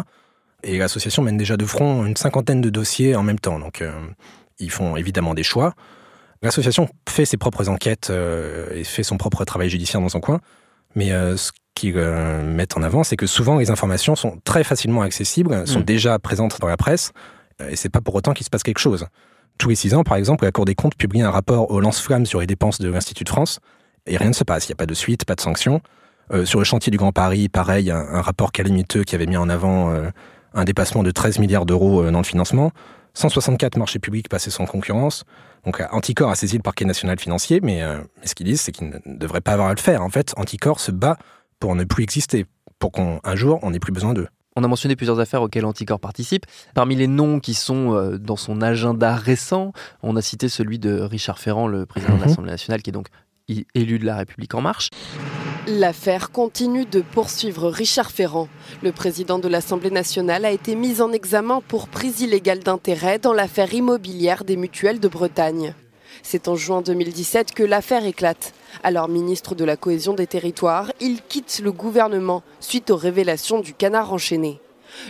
Et 0.64 0.78
l'association 0.78 1.22
mène 1.22 1.38
déjà 1.38 1.58
de 1.58 1.66
front 1.66 2.06
une 2.06 2.16
cinquantaine 2.16 2.62
de 2.62 2.70
dossiers 2.70 3.16
en 3.16 3.24
même 3.24 3.40
temps. 3.40 3.60
Donc, 3.60 3.82
euh, 3.82 3.92
ils 4.60 4.72
font 4.72 4.96
évidemment 4.96 5.34
des 5.34 5.44
choix. 5.44 5.74
L'association 6.42 6.90
fait 7.10 7.26
ses 7.26 7.38
propres 7.38 7.70
enquêtes 7.70 8.10
euh, 8.10 8.68
et 8.74 8.84
fait 8.84 9.04
son 9.04 9.18
propre 9.18 9.46
travail 9.46 9.70
judiciaire 9.70 10.02
dans 10.02 10.10
son 10.10 10.22
coin. 10.22 10.40
Mais 10.96 11.12
euh, 11.12 11.36
ce 11.38 11.52
qu'ils 11.76 11.96
mettent 11.96 12.78
en 12.78 12.84
avant, 12.84 13.04
c'est 13.04 13.18
que 13.18 13.28
souvent 13.28 13.58
les 13.58 13.70
informations 13.70 14.16
sont 14.16 14.40
très 14.46 14.64
facilement 14.64 15.02
accessibles, 15.02 15.68
sont 15.68 15.82
Mm. 15.82 15.84
déjà 15.84 16.20
présentes 16.20 16.58
dans 16.62 16.68
la 16.68 16.78
presse, 16.78 17.12
et 17.70 17.76
c'est 17.76 17.90
pas 17.90 18.00
pour 18.00 18.16
autant 18.16 18.32
qu'il 18.32 18.46
se 18.46 18.50
passe 18.50 18.64
quelque 18.64 18.80
chose. 18.80 19.08
Tous 19.58 19.68
les 19.68 19.76
six 19.76 19.94
ans, 19.94 20.06
par 20.06 20.16
exemple, 20.16 20.46
la 20.46 20.54
Cour 20.54 20.64
des 20.64 20.74
comptes 20.76 20.96
publie 20.96 21.22
un 21.22 21.32
rapport 21.32 21.70
au 21.72 21.82
lance-flamme 21.82 22.26
sur 22.26 22.40
les 22.40 22.48
dépenses 22.48 22.80
de 22.80 22.90
l'Institut 22.90 23.26
de 23.26 23.30
France, 23.30 23.60
et 24.06 24.16
rien 24.16 24.30
ne 24.30 24.34
se 24.34 24.46
passe. 24.46 24.68
Il 24.68 24.72
n'y 24.72 24.74
a 24.74 24.78
pas 24.78 24.86
de 24.86 24.94
suite, 24.94 25.26
pas 25.26 25.36
de 25.36 25.42
sanction. 25.42 25.82
Euh, 26.32 26.46
sur 26.46 26.60
le 26.60 26.66
chantier 26.66 26.92
du 26.92 26.98
Grand 26.98 27.12
Paris, 27.12 27.50
pareil, 27.50 27.92
un, 27.92 27.98
un 28.00 28.22
rapport 28.22 28.52
calamiteux 28.52 29.04
qui 29.04 29.16
avait 29.16 29.28
mis 29.28 29.38
en 29.38 29.48
avant 29.50 29.92
euh, 29.92 30.10
un 30.54 30.64
dépassement 30.64 31.04
de 31.04 31.12
13 31.12 31.40
milliards 31.40 31.66
d'euros 31.66 32.04
euh, 32.04 32.12
dans 32.12 32.18
le 32.20 32.24
financement. 32.26 32.72
164 33.14 33.78
marchés 33.78 34.00
publics 34.00 34.28
passés 34.28 34.50
sans 34.50 34.66
concurrence. 34.66 35.24
Donc 35.64 35.82
Anticor 35.92 36.30
a 36.30 36.36
saisi 36.36 36.58
le 36.58 36.62
parquet 36.64 36.84
national 36.86 37.18
financier, 37.20 37.60
mais, 37.64 37.82
mais 38.20 38.28
ce 38.28 38.36
qu'ils 38.36 38.46
disent, 38.46 38.60
c'est 38.62 38.74
qu'ils 38.74 38.90
ne 38.90 39.18
devraient 39.18 39.40
pas 39.42 39.54
avoir 39.54 39.70
à 39.70 39.74
le 39.74 39.80
faire. 39.80 40.02
En 40.04 40.10
fait, 40.10 40.34
Anticor 40.36 40.80
se 40.82 40.92
bat 40.92 41.18
pour 41.60 41.76
ne 41.76 41.86
plus 41.86 42.04
exister, 42.04 42.46
pour 42.78 42.92
qu'un 42.92 43.20
jour, 43.36 43.60
on 43.64 43.72
n'ait 43.72 43.80
plus 43.80 43.94
besoin 43.94 44.14
d'eux. 44.14 44.28
On 44.58 44.64
a 44.66 44.68
mentionné 44.68 44.96
plusieurs 44.98 45.20
affaires 45.22 45.42
auxquelles 45.42 45.66
Anticor 45.66 46.00
participe. 46.00 46.46
Parmi 46.74 46.96
les 46.98 47.08
noms 47.08 47.40
qui 47.40 47.54
sont 47.54 48.18
dans 48.20 48.36
son 48.36 48.62
agenda 48.62 49.16
récent, 49.16 49.72
on 50.04 50.18
a 50.18 50.22
cité 50.22 50.50
celui 50.50 50.78
de 50.78 51.00
Richard 51.00 51.40
Ferrand, 51.40 51.68
le 51.68 51.86
président 51.86 52.14
de 52.16 52.20
Mhm. 52.20 52.26
l'Assemblée 52.28 52.52
nationale, 52.52 52.82
qui 52.82 52.90
est 52.90 52.94
donc 52.94 53.08
élu 53.48 54.00
de 54.00 54.06
la 54.06 54.18
République 54.18 54.56
en 54.56 54.62
marche. 54.62 54.90
L'affaire 55.68 56.32
continue 56.32 56.86
de 56.86 57.02
poursuivre 57.02 57.70
Richard 57.70 58.12
Ferrand. 58.12 58.48
Le 58.84 58.92
président 58.92 59.40
de 59.40 59.48
l'Assemblée 59.48 59.92
nationale 59.92 60.46
a 60.46 60.52
été 60.52 60.76
mis 60.76 61.02
en 61.02 61.12
examen 61.12 61.62
pour 61.68 61.88
prise 61.88 62.22
illégale 62.22 62.60
d'intérêt 62.60 63.20
dans 63.20 63.34
l'affaire 63.34 63.74
immobilière 63.74 64.44
des 64.44 64.58
mutuelles 64.58 65.00
de 65.00 65.08
Bretagne. 65.08 65.74
C'est 66.24 66.48
en 66.48 66.56
juin 66.56 66.82
2017 66.82 67.52
que 67.54 67.64
l'affaire 67.64 68.06
éclate. 68.06 68.54
Alors 68.84 69.10
ministre 69.10 69.56
de 69.56 69.66
la 69.66 69.76
Cohésion 69.76 70.14
des 70.14 70.28
Territoires, 70.28 70.92
il 71.00 71.22
quitte 71.22 71.62
le 71.64 71.72
gouvernement 71.72 72.44
suite 72.60 72.90
aux 72.90 72.96
révélations 72.96 73.60
du 73.60 73.74
canard 73.74 74.14
enchaîné. 74.14 74.60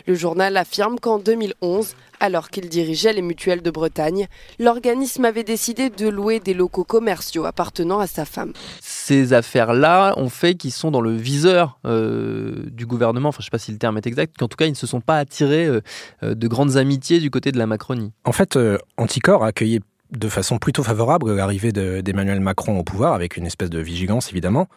Le 0.08 0.16
journal 0.16 0.58
affirme 0.58 1.00
qu'en 1.00 1.20
2011, 1.20 1.96
alors 2.20 2.50
qu'il 2.50 2.70
dirigeait 2.70 3.14
les 3.14 3.22
mutuelles 3.22 3.62
de 3.62 3.72
Bretagne, 3.72 4.28
l'organisme 4.60 5.26
avait 5.26 5.44
décidé 5.44 5.90
de 5.90 6.08
louer 6.08 6.40
des 6.40 6.54
locaux 6.54 6.84
commerciaux 6.84 7.46
appartenant 7.46 8.00
à 8.00 8.08
sa 8.08 8.26
femme. 8.26 8.54
Ces 8.82 9.34
affaires-là 9.34 10.14
ont 10.18 10.30
fait 10.30 10.56
qu'ils 10.56 10.72
sont 10.72 10.92
dans 10.92 11.02
le 11.02 11.16
viseur 11.16 11.80
euh, 11.86 12.64
du 12.72 12.86
gouvernement. 12.86 13.30
Enfin, 13.30 13.38
je 13.40 13.44
ne 13.44 13.46
sais 13.46 13.52
pas 13.52 13.60
si 13.60 13.72
le 13.72 13.78
terme 13.78 13.98
est 13.98 14.08
exact, 14.08 14.36
qu'en 14.38 14.48
tout 14.48 14.58
cas, 14.58 14.66
ils 14.66 14.72
ne 14.72 14.76
se 14.76 14.88
sont 14.88 15.02
pas 15.02 15.18
attirés 15.18 15.66
euh, 15.66 15.82
euh, 16.24 16.36
de 16.36 16.48
grandes 16.48 16.78
amitiés 16.78 17.20
du 17.20 17.30
côté 17.30 17.52
de 17.52 17.58
la 17.58 17.68
Macronie. 17.68 18.12
En 18.24 18.32
fait, 18.32 18.56
euh, 18.56 18.78
Anticor 18.98 19.44
a 19.44 19.48
accueilli 19.48 19.80
de 20.12 20.30
façon 20.30 20.58
plutôt 20.60 20.84
favorable 20.84 21.36
l'arrivée 21.36 21.72
de- 21.72 22.02
d'Emmanuel 22.02 22.40
Macron 22.40 22.78
au 22.78 22.84
pouvoir, 22.84 23.14
avec 23.14 23.38
une 23.38 23.46
espèce 23.46 23.70
de 23.70 23.80
vigilance 23.80 24.32
évidemment, 24.32 24.68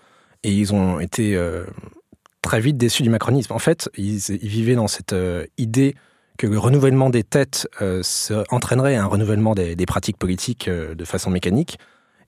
et 0.42 0.50
ils 0.52 0.72
ont 0.72 1.00
été 1.00 1.36
euh, 1.36 1.64
très 2.42 2.60
vite 2.60 2.76
déçus 2.78 3.02
du 3.02 3.10
macronisme. 3.10 3.52
En 3.52 3.58
fait, 3.58 3.90
ils, 3.96 4.18
ils 4.30 4.48
vivaient 4.48 4.74
dans 4.74 4.88
cette 4.88 5.12
euh, 5.12 5.44
idée 5.58 5.94
que 6.38 6.46
le 6.46 6.58
renouvellement 6.58 7.10
des 7.10 7.24
têtes 7.24 7.68
euh, 7.82 8.02
entraînerait 8.50 8.96
un 8.96 9.06
renouvellement 9.06 9.54
des, 9.54 9.76
pratiques 9.86 10.16
politiques 10.16 10.68
euh, 10.68 10.94
de 10.94 11.04
façon 11.04 11.30
mécanique. 11.30 11.78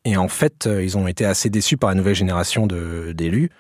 Et 0.04 0.16
en 0.16 0.28
fait, 0.28 0.66
euh, 0.66 0.82
ils 0.82 0.98
ont 0.98 1.06
été 1.06 1.24
assez 1.24 1.48
déçus 1.48 1.76
par 1.76 1.90
la 1.90 1.94
nouvelle 1.94 2.14
génération 2.14 2.66
d'élus, 2.66 3.50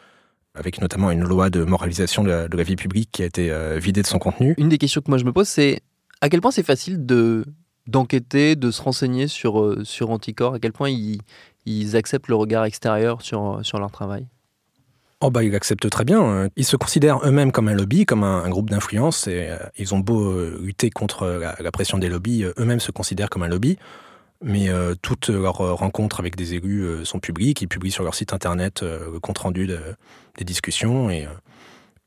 avec 0.54 0.80
notamment 0.80 1.10
une 1.10 1.22
loi 1.22 1.48
de 1.48 1.64
moralisation 1.64 2.24
de 2.24 2.48
la, 2.52 2.62
vie 2.62 2.76
publique 2.76 3.10
qui 3.12 3.22
a 3.22 3.26
été 3.26 3.52
vidée 3.78 4.02
de 4.02 4.06
son 4.06 4.18
contenu. 4.18 4.54
Une 4.58 4.68
des 4.68 4.78
questions 4.78 5.00
que 5.00 5.10
moi 5.10 5.18
je 5.18 5.24
me 5.24 5.32
pose, 5.32 5.48
c'est 5.48 5.80
à 6.20 6.28
quel 6.28 6.40
point 6.40 6.50
c'est 6.50 6.64
facile 6.64 7.06
de 7.06 7.44
d'enquêter, 7.86 8.56
de 8.56 8.70
se 8.70 8.80
renseigner 8.82 9.26
sur, 9.26 9.60
euh, 9.60 9.84
sur 9.84 10.12
à 10.12 10.18
quel 10.60 10.72
point 10.72 10.90
ils, 10.90 11.20
ils 11.66 11.96
acceptent 11.96 12.28
le 12.28 12.36
regard 12.36 12.64
extérieur 12.64 13.22
sur, 13.22 13.60
sur 13.62 13.78
leur 13.78 13.90
travail? 13.90 14.26
Oh 15.22 15.30
bah 15.30 15.44
ils 15.44 15.52
l'acceptent 15.52 15.90
très 15.90 16.04
bien. 16.04 16.22
Euh, 16.22 16.48
Ils 16.56 16.64
se 16.64 16.76
considèrent 16.76 17.20
eux-mêmes 17.26 17.52
comme 17.52 17.68
un 17.68 17.74
lobby, 17.74 18.06
comme 18.06 18.24
un, 18.24 18.48
groupe 18.48 18.70
d'influence. 18.70 19.26
Et 19.26 19.48
euh, 19.50 19.58
ils 19.76 19.94
ont 19.94 19.98
beau 19.98 20.30
euh, 20.30 20.58
lutter 20.62 20.88
contre 20.90 21.26
la, 21.26 21.56
la 21.60 21.70
pression 21.70 21.98
des 21.98 22.08
lobbies, 22.08 22.44
euh, 22.44 22.52
eux-mêmes 22.58 22.80
se 22.80 22.90
considèrent 22.90 23.28
comme 23.28 23.42
un 23.42 23.48
lobby. 23.48 23.76
Mais 24.42 24.70
euh, 24.70 24.94
toutes 25.02 25.28
leurs 25.28 25.60
euh, 25.60 25.74
rencontres 25.74 26.20
avec 26.20 26.36
des 26.36 26.54
élus 26.54 26.80
euh, 26.84 27.04
sont 27.04 27.20
publiques. 27.20 27.60
Ils 27.60 27.68
publient 27.68 27.90
sur 27.90 28.02
leur 28.04 28.14
site 28.14 28.32
internet 28.32 28.82
euh, 28.82 29.10
le 29.12 29.20
compte 29.20 29.36
rendu 29.38 29.66
de- 29.66 29.78
des 30.38 30.44
discussions 30.44 31.10
et, 31.10 31.26
euh, 31.26 31.28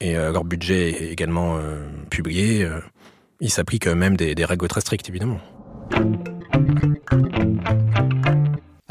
euh, 0.04 0.32
leur 0.32 0.44
budget 0.44 0.90
est 0.90 1.12
également 1.12 1.58
euh, 1.58 1.86
publié. 2.10 2.64
euh. 2.64 2.80
Il 3.42 3.52
s'applique 3.52 3.86
même 3.88 4.18
des, 4.18 4.34
des 4.34 4.46
règles 4.46 4.68
très 4.68 4.82
strictes, 4.82 5.08
évidemment. 5.10 5.40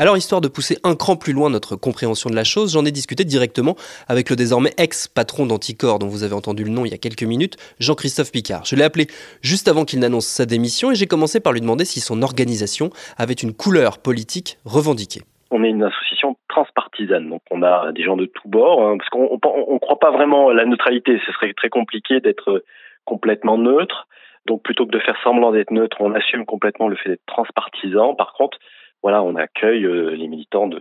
Alors, 0.03 0.17
histoire 0.17 0.41
de 0.41 0.49
pousser 0.49 0.79
un 0.83 0.97
cran 0.97 1.15
plus 1.15 1.33
loin 1.33 1.49
notre 1.49 1.77
compréhension 1.77 2.29
de 2.29 2.35
la 2.35 2.43
chose, 2.43 2.73
j'en 2.73 2.85
ai 2.85 2.91
discuté 2.91 3.23
directement 3.23 3.77
avec 4.09 4.31
le 4.31 4.35
désormais 4.35 4.73
ex-patron 4.77 5.47
d'Anticor, 5.47 6.01
dont 6.01 6.09
vous 6.09 6.25
avez 6.25 6.35
entendu 6.35 6.65
le 6.65 6.71
nom 6.71 6.85
il 6.85 6.91
y 6.91 6.95
a 6.95 6.99
quelques 6.99 7.23
minutes, 7.23 7.55
Jean-Christophe 7.79 8.33
Picard. 8.33 8.65
Je 8.65 8.75
l'ai 8.75 8.83
appelé 8.83 9.07
juste 9.43 9.69
avant 9.69 9.85
qu'il 9.85 10.01
n'annonce 10.01 10.27
sa 10.27 10.45
démission 10.45 10.91
et 10.91 10.97
j'ai 10.97 11.07
commencé 11.07 11.39
par 11.39 11.53
lui 11.53 11.61
demander 11.61 11.85
si 11.85 12.01
son 12.01 12.21
organisation 12.23 12.91
avait 13.17 13.35
une 13.35 13.55
couleur 13.55 13.99
politique 13.99 14.59
revendiquée. 14.65 15.21
On 15.53 15.63
est 15.63 15.69
une 15.69 15.85
association 15.85 16.37
transpartisane, 16.49 17.31
donc 17.31 17.43
on 17.53 17.63
a 17.63 17.93
des 17.93 18.03
gens 18.03 18.17
de 18.17 18.27
tous 18.27 18.49
bords, 18.49 18.85
hein, 18.85 18.97
parce 18.99 19.09
qu'on 19.09 19.39
ne 19.39 19.79
croit 19.79 20.01
pas 20.01 20.11
vraiment 20.11 20.49
à 20.49 20.55
la 20.55 20.65
neutralité, 20.65 21.21
ce 21.25 21.31
serait 21.31 21.55
très 21.55 21.69
compliqué 21.69 22.19
d'être 22.19 22.65
complètement 23.05 23.57
neutre. 23.57 24.09
Donc 24.47 24.65
plutôt 24.65 24.85
que 24.85 24.91
de 24.91 24.99
faire 24.99 25.17
semblant 25.23 25.53
d'être 25.53 25.71
neutre, 25.71 25.99
on 26.01 26.13
assume 26.13 26.45
complètement 26.45 26.89
le 26.89 26.97
fait 26.97 27.11
d'être 27.11 27.27
transpartisan. 27.27 28.17
Par 28.17 28.33
contre, 28.33 28.59
voilà, 29.03 29.23
on 29.23 29.35
accueille 29.35 29.85
euh, 29.85 30.15
les 30.15 30.29
militants 30.29 30.69
de, 30.69 30.81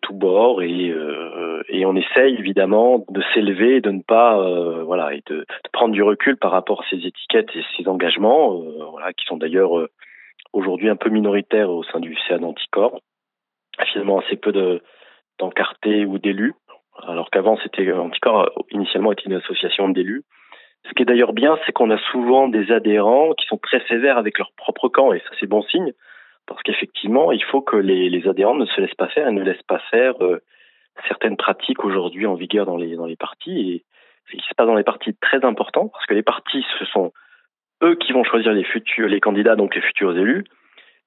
tous 0.00 0.14
bords 0.14 0.62
et, 0.62 0.90
euh, 0.90 1.62
et 1.68 1.84
on 1.84 1.96
essaye 1.96 2.34
évidemment 2.38 3.04
de 3.10 3.22
s'élever 3.34 3.76
et 3.76 3.80
de 3.80 3.90
ne 3.90 4.00
pas 4.00 4.38
euh, 4.38 4.84
voilà 4.84 5.12
et 5.12 5.22
de, 5.26 5.44
prendre 5.72 5.92
du 5.92 6.02
recul 6.02 6.36
par 6.36 6.52
rapport 6.52 6.82
à 6.82 6.84
ces 6.88 7.04
étiquettes 7.04 7.50
et 7.56 7.64
ces 7.76 7.88
engagements 7.88 8.62
voilà 8.92 9.12
qui 9.12 9.26
sont 9.26 9.36
d'ailleurs 9.36 9.72
aujourd'hui 10.52 10.88
un 10.88 10.94
peu 10.94 11.10
minoritaires 11.10 11.68
au 11.68 11.82
sein 11.82 11.98
du 11.98 12.16
CA 12.28 12.38
d'Anticor 12.38 13.00
finalement 13.92 14.20
assez 14.20 14.36
peu 14.36 14.52
de 14.52 14.80
d'encartés 15.40 16.04
ou 16.04 16.18
d'élus 16.18 16.54
alors 17.08 17.30
qu'avant 17.30 17.58
c'était 17.64 17.90
Anticor 17.92 18.50
initialement 18.70 19.10
était 19.10 19.24
une 19.24 19.34
association 19.34 19.88
d'élus. 19.88 20.22
Ce 20.86 20.92
qui 20.94 21.02
est 21.02 21.06
d'ailleurs 21.06 21.32
bien 21.32 21.58
c'est 21.66 21.72
qu'on 21.72 21.90
a 21.90 21.98
souvent 22.12 22.46
des 22.46 22.70
adhérents 22.70 23.32
qui 23.32 23.46
sont 23.46 23.58
très 23.58 23.84
sévères 23.88 24.16
avec 24.16 24.38
leur 24.38 24.52
propre 24.56 24.88
camp 24.88 25.12
et 25.12 25.18
ça 25.18 25.34
c'est 25.40 25.48
bon 25.48 25.62
signe 25.62 25.92
parce 26.46 26.62
qu'effectivement, 26.62 27.32
il 27.32 27.42
faut 27.44 27.62
que 27.62 27.76
les, 27.76 28.28
adhérents 28.28 28.54
ne 28.54 28.66
se 28.66 28.80
laissent 28.80 28.94
pas 28.94 29.08
faire 29.08 29.28
et 29.28 29.32
ne 29.32 29.42
laissent 29.42 29.62
pas 29.62 29.80
faire 29.90 30.14
euh, 30.22 30.42
certaines 31.08 31.36
pratiques 31.36 31.84
aujourd'hui 31.84 32.26
en 32.26 32.34
vigueur 32.34 32.66
dans 32.66 32.76
les, 32.76 32.96
dans 32.96 33.06
les 33.06 33.16
partis. 33.16 33.70
Et 33.70 33.84
ce 34.30 34.36
qui 34.36 34.48
se 34.48 34.54
passe 34.54 34.66
dans 34.66 34.74
les 34.74 34.84
partis 34.84 35.10
est 35.10 35.20
très 35.20 35.44
important, 35.44 35.88
parce 35.88 36.06
que 36.06 36.14
les 36.14 36.22
partis, 36.22 36.64
ce 36.78 36.84
sont 36.86 37.12
eux 37.82 37.96
qui 37.96 38.12
vont 38.12 38.24
choisir 38.24 38.52
les 38.52 38.64
futurs, 38.64 39.08
les 39.08 39.20
candidats, 39.20 39.56
donc 39.56 39.74
les 39.74 39.80
futurs 39.80 40.16
élus, 40.16 40.44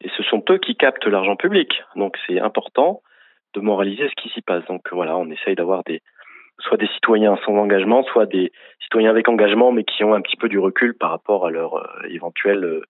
et 0.02 0.10
ce 0.18 0.24
sont 0.24 0.44
eux 0.50 0.58
qui 0.58 0.76
captent 0.76 1.08
l'argent 1.08 1.36
public. 1.36 1.84
Donc 1.96 2.18
c'est 2.28 2.40
important 2.40 3.02
de 3.54 3.62
moraliser 3.62 4.10
ce 4.10 4.22
qui 4.22 4.30
s'y 4.30 4.42
passe. 4.42 4.66
Donc 4.66 4.82
voilà, 4.92 5.18
on 5.18 5.30
essaye 5.30 5.56
d'avoir 5.56 5.84
des 5.84 6.02
soit 6.60 6.78
des 6.78 6.88
citoyens 6.88 7.38
sans 7.46 7.54
engagement, 7.58 8.04
soit 8.04 8.26
des 8.26 8.52
citoyens 8.82 9.10
avec 9.10 9.28
engagement, 9.28 9.72
mais 9.72 9.84
qui 9.84 10.04
ont 10.04 10.14
un 10.14 10.22
petit 10.22 10.38
peu 10.38 10.50
du 10.50 10.60
recul 10.60 10.94
par 10.94 11.10
rapport 11.10 11.46
à 11.46 11.52
leur 11.52 11.76
euh, 11.76 12.08
éventuel 12.10 12.64
euh, 12.64 12.82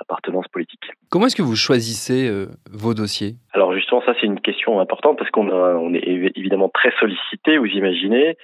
appartenance 0.00 0.48
politique. 0.48 0.84
Comment 1.10 1.26
est-ce 1.26 1.36
que 1.36 1.42
vous 1.42 1.56
choisissez 1.56 2.28
euh, 2.28 2.46
vos 2.70 2.94
dossiers? 2.94 3.34
Alors 3.52 3.72
justement, 3.74 4.02
ça 4.04 4.14
c'est 4.20 4.26
une 4.26 4.40
question 4.40 4.80
importante 4.80 5.18
parce 5.18 5.30
qu'on 5.30 5.48
on 5.50 5.94
est 5.94 6.06
évidemment 6.36 6.68
très 6.68 6.92
sollicité, 6.98 7.58
vous 7.58 7.66
imaginez, 7.66 8.36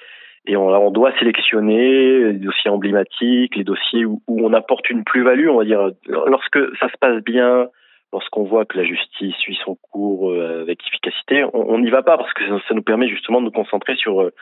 et 0.47 0.57
on, 0.57 0.69
on 0.69 0.91
doit 0.91 1.13
sélectionner 1.19 2.33
les 2.33 2.39
dossiers 2.39 2.71
emblématiques, 2.71 3.57
les 3.57 3.65
dossiers 3.65 4.05
où, 4.05 4.23
où 4.27 4.47
on 4.47 4.53
apporte 4.53 4.89
une 4.91 5.05
plus-value, 5.05 5.49
on 5.49 5.59
va 5.59 5.65
dire, 5.65 5.91
lorsque 6.07 6.59
ça 6.79 6.89
se 6.89 6.97
passe 7.01 7.23
bien, 7.23 7.69
lorsqu'on 8.13 8.45
voit 8.45 8.65
que 8.65 8.79
la 8.79 8.85
justice 8.85 9.35
suit 9.37 9.59
son 9.65 9.77
cours 9.91 10.31
euh, 10.31 10.63
avec 10.63 10.81
efficacité, 10.87 11.45
on 11.53 11.79
n'y 11.79 11.91
va 11.91 12.03
pas 12.03 12.17
parce 12.17 12.33
que 12.33 12.45
ça, 12.47 12.75
nous 12.75 12.83
permet 12.83 13.09
justement 13.09 13.41
de 13.41 13.47
nous 13.47 13.53
concentrer 13.53 13.97
sur 13.97 14.23
euh, 14.23 14.33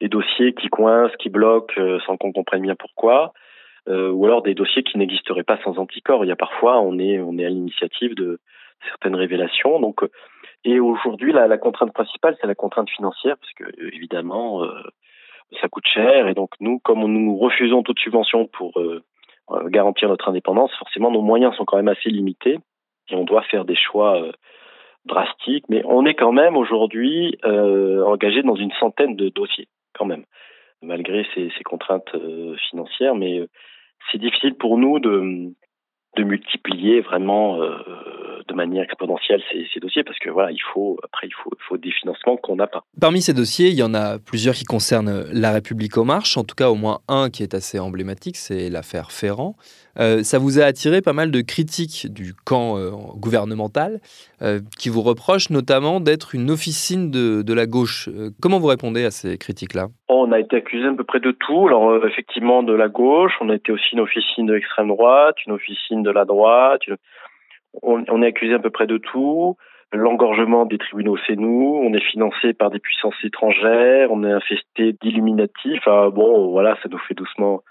les 0.00 0.08
dossiers 0.08 0.52
qui 0.54 0.68
coincent, 0.68 1.14
qui 1.18 1.30
bloquent, 1.30 1.74
sans 2.06 2.16
qu'on 2.16 2.32
comprenne 2.32 2.62
bien 2.62 2.76
pourquoi 2.76 3.32
euh, 3.88 4.10
ou 4.10 4.26
alors 4.26 4.42
des 4.42 4.54
dossiers 4.54 4.82
qui 4.82 4.98
n'existeraient 4.98 5.42
pas 5.42 5.58
sans 5.64 5.78
anticorps. 5.78 6.24
Il 6.24 6.28
y 6.28 6.32
a 6.32 6.36
parfois, 6.36 6.80
on 6.80 6.98
est, 6.98 7.18
on 7.18 7.38
est 7.38 7.46
à 7.46 7.48
l'initiative 7.48 8.14
de 8.14 8.38
certaines 8.88 9.16
révélations. 9.16 9.80
Donc, 9.80 10.02
euh, 10.02 10.10
et 10.64 10.80
aujourd'hui, 10.80 11.32
la, 11.32 11.56
contrainte 11.56 11.92
principale, 11.92 12.36
c'est 12.40 12.46
la 12.46 12.54
contrainte 12.54 12.90
financière, 12.90 13.36
parce 13.38 13.52
que 13.54 13.64
euh, 13.64 13.90
évidemment, 13.94 14.66
ça 15.60 15.68
coûte 15.68 15.86
cher. 15.86 16.28
Et 16.28 16.34
donc, 16.34 16.50
nous, 16.60 16.78
comme 16.80 17.00
nous 17.00 17.36
refusons 17.38 17.82
toute 17.82 17.98
subvention 17.98 18.46
pour 18.46 18.74
garantir 19.66 20.08
notre 20.08 20.28
indépendance, 20.28 20.72
forcément, 20.78 21.10
nos 21.10 21.22
moyens 21.22 21.56
sont 21.56 21.64
quand 21.64 21.78
même 21.78 21.88
assez 21.88 22.10
limités 22.10 22.58
et 23.08 23.14
on 23.14 23.24
doit 23.24 23.42
faire 23.42 23.64
des 23.64 23.74
choix 23.74 24.22
drastiques. 25.06 25.64
Mais 25.70 25.82
on 25.86 26.04
est 26.04 26.14
quand 26.14 26.32
même 26.32 26.56
aujourd'hui 26.56 27.38
engagé 27.42 28.42
dans 28.42 28.54
une 28.54 28.72
centaine 28.72 29.16
de 29.16 29.30
dossiers, 29.30 29.68
quand 29.94 30.04
même 30.04 30.24
malgré 30.82 31.26
ces, 31.34 31.50
ces 31.56 31.64
contraintes 31.64 32.14
financières. 32.68 33.14
Mais 33.14 33.40
c'est 34.10 34.18
difficile 34.18 34.54
pour 34.54 34.78
nous 34.78 34.98
de, 34.98 35.52
de 36.16 36.24
multiplier 36.24 37.00
vraiment 37.00 37.62
euh, 37.62 37.76
de 38.48 38.54
manière 38.54 38.82
exponentielle 38.82 39.40
ces, 39.52 39.66
ces, 39.72 39.78
dossiers 39.78 40.02
parce 40.02 40.18
que 40.18 40.28
voilà, 40.28 40.50
il 40.50 40.62
faut 40.72 40.98
après 41.04 41.28
il 41.28 41.32
faut, 41.32 41.50
il 41.52 41.62
faut 41.68 41.76
des 41.76 41.92
financements 41.92 42.36
qu'on 42.36 42.56
n'a 42.56 42.66
pas. 42.66 42.82
Parmi 43.00 43.22
ces 43.22 43.32
dossiers, 43.32 43.68
il 43.68 43.76
y 43.76 43.82
en 43.82 43.94
a 43.94 44.18
plusieurs 44.18 44.54
qui 44.54 44.64
concernent 44.64 45.24
la 45.32 45.52
République 45.52 45.96
en 45.96 46.04
marche, 46.04 46.36
en 46.36 46.42
tout 46.42 46.56
cas 46.56 46.68
au 46.68 46.74
moins 46.74 46.98
un 47.08 47.30
qui 47.30 47.44
est 47.44 47.54
assez 47.54 47.78
emblématique, 47.78 48.36
c'est 48.36 48.70
l'affaire 48.70 49.12
Ferrand. 49.12 49.54
Euh, 49.98 50.22
ça 50.22 50.38
vous 50.38 50.60
a 50.60 50.64
attiré 50.64 51.00
pas 51.00 51.12
mal 51.12 51.30
de 51.30 51.40
critiques 51.40 52.12
du 52.12 52.32
camp 52.34 52.76
euh, 52.76 52.90
gouvernemental 53.16 54.00
qui 54.78 54.88
vous 54.88 55.02
reprochent 55.02 55.50
notamment 55.50 56.00
d'être 56.00 56.34
une 56.34 56.50
officine 56.50 57.10
de, 57.10 57.42
de 57.42 57.52
la 57.52 57.66
gauche. 57.66 58.08
Comment 58.40 58.58
vous 58.58 58.68
répondez 58.68 59.04
à 59.04 59.10
ces 59.10 59.36
critiques-là? 59.36 59.88
On 60.08 60.32
a 60.32 60.40
été 60.40 60.56
accusé 60.56 60.86
à 60.86 60.92
peu 60.94 61.04
près 61.04 61.20
de 61.20 61.30
tout. 61.30 61.68
Alors 61.68 62.06
effectivement 62.06 62.62
de 62.62 62.72
la 62.72 62.88
gauche, 62.88 63.32
on 63.42 63.50
a 63.50 63.54
été 63.56 63.70
aussi 63.70 63.92
une 63.92 64.00
officine 64.00 64.46
de 64.46 64.54
l'extrême 64.54 64.88
droite, 64.88 65.36
une 65.46 65.52
officine 65.52 65.99
de 66.02 66.10
la 66.10 66.24
droite. 66.24 66.82
On, 67.82 68.22
est 68.22 68.26
accusé 68.26 68.54
à 68.54 68.58
peu 68.58 68.70
près 68.70 68.86
de 68.86 68.98
tout. 68.98 69.56
L'engorgement 69.92 70.66
des 70.66 70.78
tribunaux, 70.78 71.16
c'est 71.26 71.36
nous. 71.36 71.80
On 71.82 71.92
est 71.94 72.04
financé 72.10 72.52
par 72.52 72.70
des 72.70 72.78
puissances 72.78 73.22
étrangères. 73.24 74.10
On 74.10 74.24
est 74.24 74.32
infesté 74.32 74.94
d'illuminatifs. 75.00 75.84
Bon, 75.84 76.50
voilà, 76.50 76.76
ça 76.82 76.88
nous 76.88 76.98
fait 76.98 77.14
doucement 77.14 77.62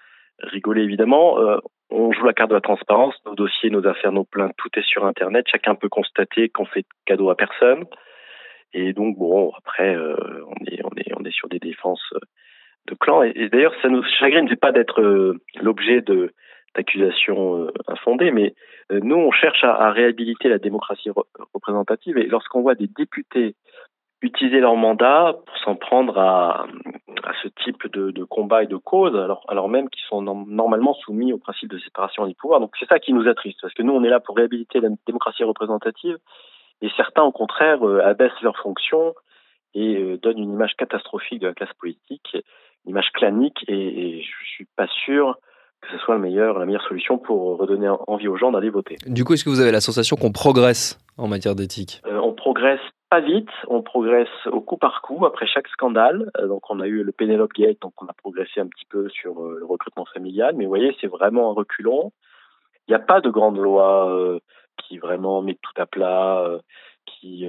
rigoler 0.41 0.83
évidemment. 0.83 1.39
Euh, 1.39 1.57
on 1.89 2.12
joue 2.12 2.25
la 2.25 2.33
carte 2.33 2.50
de 2.50 2.55
la 2.55 2.62
transparence. 2.62 3.15
Nos 3.25 3.36
dossiers, 3.36 3.69
nos 3.69 3.86
affaires, 3.86 4.12
nos 4.12 4.24
plaintes, 4.24 4.53
tout 4.57 4.69
est 4.75 4.86
sur 4.86 5.05
Internet. 5.05 5.45
Chacun 5.51 5.75
peut 5.75 5.89
constater 5.89 6.50
qu'on 6.50 6.65
fait 6.65 6.86
cadeau 7.05 7.29
à 7.29 7.36
personne. 7.36 7.86
Et 8.74 8.93
donc 8.93 9.17
bon, 9.17 9.51
après, 9.57 9.95
euh, 9.95 10.15
on 10.45 10.65
est 10.65 11.31
sur 11.31 11.50
des 11.50 11.59
défenses 11.59 12.13
de 12.88 12.95
clans. 12.95 13.24
Et, 13.24 13.31
et 13.36 13.50
d'ailleurs, 13.50 13.74
ça 13.81 13.89
nous 13.89 14.03
chagrine, 14.19 14.48
c'est 14.50 14.59
pas 14.59 14.71
d'être 14.71 15.01
euh, 15.01 15.39
l'objet 15.62 16.01
de 16.01 16.33
d'accusations 16.75 17.63
euh, 17.63 17.71
infondées, 17.88 18.31
mais 18.31 18.53
euh, 18.91 18.99
nous, 19.01 19.15
on 19.15 19.31
cherche 19.31 19.63
à, 19.63 19.91
réhabiliter 19.91 20.49
la 20.49 20.59
démocratie 20.59 21.09
re 21.09 21.25
représentative. 21.53 22.17
Et 22.17 22.27
lorsqu'on 22.27 22.61
voit 22.61 22.75
des 22.75 22.88
députés 22.88 23.55
utiliser 24.21 24.59
leur 24.59 24.75
mandat 24.75 25.38
pour 25.45 25.57
s'en 25.59 25.75
prendre 25.75 26.17
à, 26.17 26.67
ce 27.41 27.47
type 27.63 27.88
de, 27.93 28.23
combat 28.25 28.63
et 28.63 28.67
de 28.67 28.75
cause, 28.75 29.15
alors, 29.15 29.45
alors 29.47 29.69
même 29.69 29.89
qu'ils 29.89 30.03
sont 30.09 30.21
no 30.21 30.45
normalement 30.45 30.93
soumis 30.93 31.31
au 31.31 31.38
principe 31.38 31.69
de 31.69 31.79
séparation 31.79 32.27
des 32.27 32.33
pouvoirs. 32.33 32.59
Donc 32.59 32.75
c'est 32.77 32.88
ça 32.88 32.99
qui 32.99 33.13
nous 33.13 33.29
attriste, 33.29 33.59
parce 33.61 33.73
que 33.73 33.81
nous, 33.81 33.93
on 33.93 34.03
est 34.03 34.09
là 34.09 34.19
pour 34.19 34.35
réhabiliter 34.35 34.81
la 34.81 34.89
démocratie 35.07 35.45
représentative, 35.45 36.17
et 36.81 36.89
certains, 36.97 37.23
au 37.23 37.31
contraire, 37.31 37.88
euh, 37.88 38.01
abaissent 38.03 38.41
leurs 38.41 38.57
fonctions 38.57 39.15
et 39.75 40.17
donnent 40.17 40.39
une 40.39 40.53
image 40.53 40.75
catastrophique 40.75 41.39
de 41.39 41.47
la 41.47 41.53
classe 41.53 41.73
politique, 41.79 42.33
une 42.33 42.89
image 42.89 43.11
clanique, 43.13 43.63
et, 43.67 44.17
et 44.17 44.21
je 44.21 44.49
suis 44.49 44.67
pas 44.75 44.88
sûr 44.88 45.38
que 45.81 45.88
ce 45.91 45.98
soit 45.98 46.15
le 46.15 46.21
meilleur, 46.21 46.59
la 46.59 46.65
meilleure 46.65 46.88
solution 46.88 47.17
pour 47.17 47.57
redonner 47.57 47.89
envie 48.07 48.27
aux 48.27 48.38
gens 48.38 48.51
d'aller 48.51 48.69
voter. 48.69 48.98
Du 49.05 49.24
coup, 49.24 49.33
est-ce 49.33 49.43
que 49.43 49.50
vous 49.50 49.62
avez 49.62 49.71
la 49.71 49.81
sensation 49.81 50.15
qu'on 50.15 50.31
progresse 50.31 51.00
en 51.17 51.27
matière 51.27 51.55
d'éthique? 51.55 52.01
Euh, 52.05 52.19
On 52.19 52.33
progresse 52.33 52.81
pas 53.09 53.21
vite, 53.21 53.50
on 53.67 53.81
progresse 53.81 54.27
au 54.51 54.62
coup 54.62 54.77
par 54.77 55.01
coup 55.01 55.25
après 55.25 55.48
chaque 55.48 55.67
scandale. 55.69 56.29
Euh, 56.38 56.48
donc 56.48 56.69
on 56.69 56.79
a 56.79 56.88
eu 56.88 57.03
le 57.03 57.12
Penelope 57.12 57.53
Gate, 57.53 57.81
donc 57.81 57.93
on 58.01 58.05
a 58.05 58.13
progressé 58.13 58.59
un 58.59 58.67
petit 58.67 58.86
peu 58.86 59.09
sur 59.09 59.41
euh, 59.43 59.57
le 59.59 59.65
recrutement 59.65 60.05
familial, 60.05 60.55
mais 60.55 60.65
vous 60.65 60.69
voyez, 60.69 60.95
c'est 61.01 61.07
vraiment 61.07 61.50
un 61.50 61.53
reculon. 61.53 62.12
Il 62.88 62.91
n'y 62.91 62.95
a 62.95 63.00
pas 63.00 63.21
de 63.21 63.29
grande 63.29 63.57
loi 63.57 64.12
euh, 64.12 64.39
qui 64.77 64.98
vraiment 65.00 65.41
met 65.41 65.55
tout 65.55 65.81
à 65.81 65.86
plat, 65.86 66.48
qui, 67.05 67.48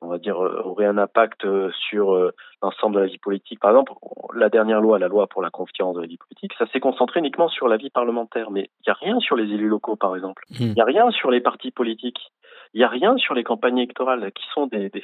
on 0.00 0.08
va 0.08 0.18
dire, 0.18 0.38
aurait 0.38 0.86
un 0.86 0.98
impact 0.98 1.46
sur 1.72 2.32
l'ensemble 2.62 2.96
de 2.96 3.00
la 3.00 3.06
vie 3.06 3.18
politique. 3.18 3.58
Par 3.60 3.70
exemple, 3.70 3.92
la 4.34 4.48
dernière 4.48 4.80
loi, 4.80 4.98
la 4.98 5.08
loi 5.08 5.26
pour 5.26 5.42
la 5.42 5.50
confiance 5.50 5.96
de 5.96 6.00
la 6.00 6.06
vie 6.06 6.18
politique, 6.18 6.52
ça 6.58 6.66
s'est 6.68 6.80
concentré 6.80 7.20
uniquement 7.20 7.48
sur 7.48 7.68
la 7.68 7.76
vie 7.76 7.90
parlementaire, 7.90 8.50
mais 8.50 8.70
il 8.80 8.88
n'y 8.88 8.92
a 8.92 8.94
rien 8.94 9.18
sur 9.20 9.36
les 9.36 9.52
élus 9.52 9.68
locaux, 9.68 9.96
par 9.96 10.14
exemple. 10.14 10.44
Il 10.50 10.68
mmh. 10.68 10.74
n'y 10.74 10.80
a 10.80 10.84
rien 10.84 11.10
sur 11.10 11.30
les 11.30 11.40
partis 11.40 11.72
politiques. 11.72 12.30
Il 12.74 12.78
n'y 12.78 12.84
a 12.84 12.88
rien 12.88 13.16
sur 13.16 13.34
les 13.34 13.44
campagnes 13.44 13.78
électorales, 13.78 14.30
qui 14.32 14.44
sont 14.54 14.66
des, 14.66 14.90
des 14.90 15.02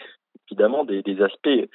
évidemment 0.50 0.84
des, 0.84 1.02
des, 1.02 1.22
aspects 1.22 1.68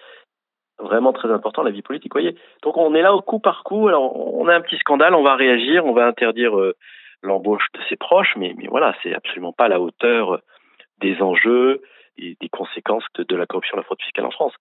vraiment 0.77 1.13
très 1.13 1.31
importants 1.31 1.63
de 1.63 1.67
la 1.67 1.73
vie 1.73 1.81
politique. 1.81 2.13
Voyez 2.13 2.35
Donc 2.63 2.77
on 2.77 2.93
est 2.93 3.01
là 3.01 3.13
au 3.13 3.21
coup 3.21 3.39
par 3.39 3.63
coup. 3.63 3.87
Alors 3.87 4.15
on 4.15 4.47
a 4.47 4.55
un 4.55 4.61
petit 4.61 4.77
scandale, 4.77 5.15
on 5.15 5.23
va 5.23 5.35
réagir, 5.35 5.85
on 5.85 5.93
va 5.93 6.05
interdire 6.05 6.57
euh, 6.57 6.75
l'embauche 7.21 7.65
de 7.73 7.79
ses 7.89 7.95
proches, 7.95 8.35
mais, 8.37 8.53
mais 8.57 8.67
voilà, 8.67 8.95
c'est 9.03 9.13
absolument 9.13 9.53
pas 9.53 9.65
à 9.65 9.69
la 9.69 9.81
hauteur 9.81 10.39
des 11.01 11.21
enjeux 11.21 11.81
et 12.21 12.37
des 12.39 12.49
conséquences 12.49 13.03
de, 13.17 13.35
la 13.35 13.45
corruption, 13.45 13.75
de 13.75 13.81
la 13.81 13.85
fraude 13.85 14.01
fiscale 14.01 14.25
en 14.25 14.31
France. 14.31 14.53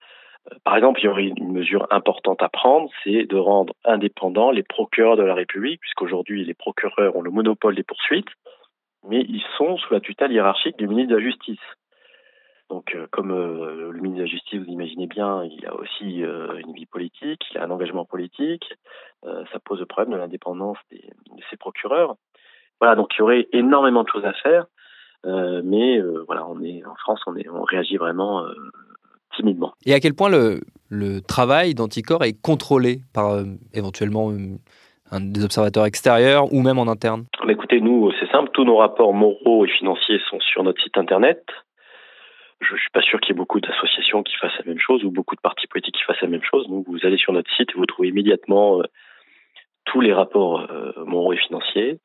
Par 0.64 0.76
exemple, 0.76 1.00
il 1.00 1.04
y 1.04 1.08
aurait 1.08 1.24
une 1.24 1.52
mesure 1.52 1.86
importante 1.90 2.42
à 2.42 2.48
prendre, 2.48 2.88
c'est 3.04 3.24
de 3.24 3.36
rendre 3.36 3.74
indépendants 3.84 4.50
les 4.50 4.62
procureurs 4.62 5.16
de 5.16 5.22
la 5.22 5.34
République, 5.34 5.80
puisqu'aujourd'hui 5.80 6.44
les 6.44 6.54
procureurs 6.54 7.16
ont 7.16 7.22
le 7.22 7.30
monopole 7.30 7.74
des 7.74 7.82
poursuites, 7.82 8.30
mais 9.06 9.20
ils 9.28 9.44
sont 9.56 9.76
sous 9.76 9.92
la 9.92 10.00
tutelle 10.00 10.32
hiérarchique 10.32 10.78
du 10.78 10.88
ministre 10.88 11.10
de 11.10 11.16
la 11.16 11.22
Justice. 11.22 11.60
Donc, 12.70 12.94
euh, 12.94 13.06
comme 13.10 13.30
euh, 13.30 13.90
le 13.90 14.00
ministre 14.00 14.18
de 14.18 14.24
la 14.24 14.30
Justice, 14.30 14.60
vous 14.60 14.70
imaginez 14.70 15.06
bien, 15.06 15.42
il 15.44 15.66
a 15.66 15.74
aussi 15.74 16.22
euh, 16.22 16.58
une 16.58 16.74
vie 16.74 16.86
politique, 16.86 17.40
il 17.50 17.58
a 17.58 17.64
un 17.64 17.70
engagement 17.70 18.04
politique. 18.04 18.64
ça 19.22 19.58
pose 19.64 19.80
le 19.80 19.86
problème 19.86 20.12
de 20.12 20.18
l'indépendance 20.18 20.78
de 20.90 21.42
ses 21.50 21.56
procureurs. 21.56 22.16
Voilà, 22.80 22.94
donc 22.94 23.14
il 23.14 23.18
y 23.18 23.22
aurait 23.22 23.48
énormément 23.52 24.04
de 24.04 24.08
choses 24.08 24.24
à 24.24 24.32
faire, 24.34 24.66
mais 25.24 26.00
voilà, 26.26 26.46
on 26.48 26.62
est 26.62 26.84
en 26.84 26.94
France, 26.96 27.20
on, 27.26 27.36
est, 27.36 27.48
on 27.48 27.62
réagit 27.62 27.96
vraiment 27.96 28.44
timidement. 29.36 29.72
Et 29.84 29.94
à 29.94 30.00
quel 30.00 30.14
point 30.14 30.28
le, 30.28 30.60
le 30.88 31.20
travail 31.20 31.74
d'Anticor 31.74 32.24
est 32.24 32.40
contrôlé 32.40 33.00
par 33.12 33.42
éventuellement 33.74 34.32
un, 35.10 35.20
des 35.20 35.44
observateurs 35.44 35.84
extérieurs 35.84 36.52
ou 36.52 36.62
même 36.62 36.78
en 36.78 36.88
interne? 36.88 37.26
Écoutez, 37.48 37.80
nous, 37.80 38.10
c'est 38.20 38.30
simple, 38.30 38.50
tous 38.52 38.64
nos 38.64 38.76
rapports 38.76 39.12
moraux 39.12 39.64
et 39.64 39.68
financiers 39.68 40.20
sont 40.30 40.40
sur 40.40 40.62
notre 40.62 40.80
site 40.82 40.96
internet 40.96 41.44
je 42.60 42.74
ne 42.74 42.78
suis 42.78 42.90
pas 42.90 43.02
sûr 43.02 43.20
qu'il 43.20 43.30
y 43.30 43.32
ait 43.32 43.38
beaucoup 43.38 43.60
d'associations 43.60 44.22
qui 44.22 44.36
fassent 44.36 44.58
la 44.58 44.64
même 44.64 44.80
chose 44.80 45.04
ou 45.04 45.10
beaucoup 45.10 45.36
de 45.36 45.40
partis 45.40 45.66
politiques 45.66 45.96
qui 45.96 46.02
fassent 46.02 46.20
la 46.20 46.28
même 46.28 46.42
chose. 46.42 46.68
Donc 46.68 46.86
vous 46.88 46.98
allez 47.04 47.16
sur 47.16 47.32
notre 47.32 47.50
site 47.54 47.70
et 47.70 47.78
vous 47.78 47.86
trouvez 47.86 48.08
immédiatement 48.08 48.80
euh, 48.80 48.84
tous 49.84 50.00
les 50.00 50.12
rapports 50.12 50.66
euh, 50.70 50.92
moraux 51.04 51.32
et 51.32 51.36
financiers, 51.36 51.92
euh, 51.92 51.98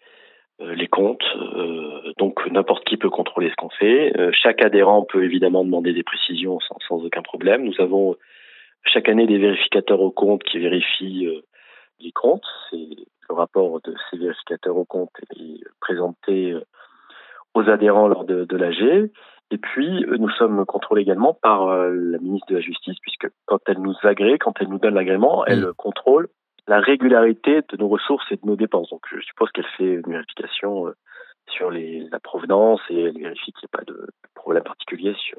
les 0.60 0.88
comptes. 0.88 1.26
donc 2.18 2.40
n'importe 2.52 2.86
qui 2.86 2.98
peut 2.98 3.10
contrôler 3.10 3.50
ce 3.50 3.56
qu'on 3.56 3.70
fait. 3.70 4.14
chaque 4.32 4.62
adhérent 4.62 5.04
peut 5.04 5.24
évidemment 5.24 5.66
demander 5.66 5.94
des 5.94 6.04
précisions 6.04 6.60
sans, 6.60 6.78
sans, 6.88 7.04
aucun 7.04 7.22
problème. 7.22 7.64
Nous 7.64 7.80
avons 7.80 8.16
chaque 8.86 9.10
année 9.10 9.28
des 9.28 9.38
vérificateurs 9.38 10.02
aux 10.02 10.12
comptes 10.12 10.44
qui 10.44 10.60
vérifient 10.60 11.28
les 12.00 12.12
comptes. 12.12 12.46
Le 12.72 13.36
rapport 13.36 13.82
de 13.82 13.96
ces 14.10 14.18
vérificateurs 14.18 14.78
aux 14.78 14.86
comptes 14.86 15.16
est 15.36 15.64
présenté 15.82 16.56
aux 17.54 17.70
adhérents 17.70 18.08
lors 18.08 18.26
de, 18.26 18.46
de 18.46 18.58
l'AG. 18.58 19.10
Et 19.52 19.58
puis, 19.58 20.04
euh, 20.06 20.18
nous 20.18 20.30
sommes 20.32 20.66
contrôlés 20.66 21.04
également 21.04 21.34
par 21.34 21.68
euh, 21.68 21.94
la 21.94 22.18
ministre 22.18 22.48
de 22.50 22.56
la 22.56 22.62
Justice, 22.62 22.98
puisque 23.02 23.28
quand 23.46 23.60
elle 23.68 23.80
nous 23.80 23.96
agrée, 24.04 24.40
quand 24.40 24.54
elle 24.60 24.70
nous 24.70 24.80
donne 24.80 24.96
l'agrément, 24.96 25.46
elle 25.46 25.74
contrôle 25.78 26.30
la 26.68 26.80
régularité 26.80 27.62
de 27.70 27.78
nos 27.78 27.88
ressources 27.88 28.26
et 28.32 28.36
de 28.36 28.46
nos 28.46 28.56
dépenses. 28.56 28.90
Donc, 28.90 29.02
je 29.12 29.20
suppose 29.22 29.52
qu'elle 29.52 29.68
fait 29.78 29.94
une 29.94 30.12
vérification 30.12 30.88
euh, 30.88 30.96
sur 31.50 31.72
les, 31.72 32.08
la 32.12 32.20
provenance 32.20 32.82
et 32.90 33.02
elle 33.02 33.18
vérifie 33.18 33.52
qu'il 33.52 33.68
n'y 33.68 33.72
a 33.74 33.78
pas 33.78 33.86
de 33.86 34.08
problème 34.34 34.64
particulier 34.64 35.14
sur 35.18 35.38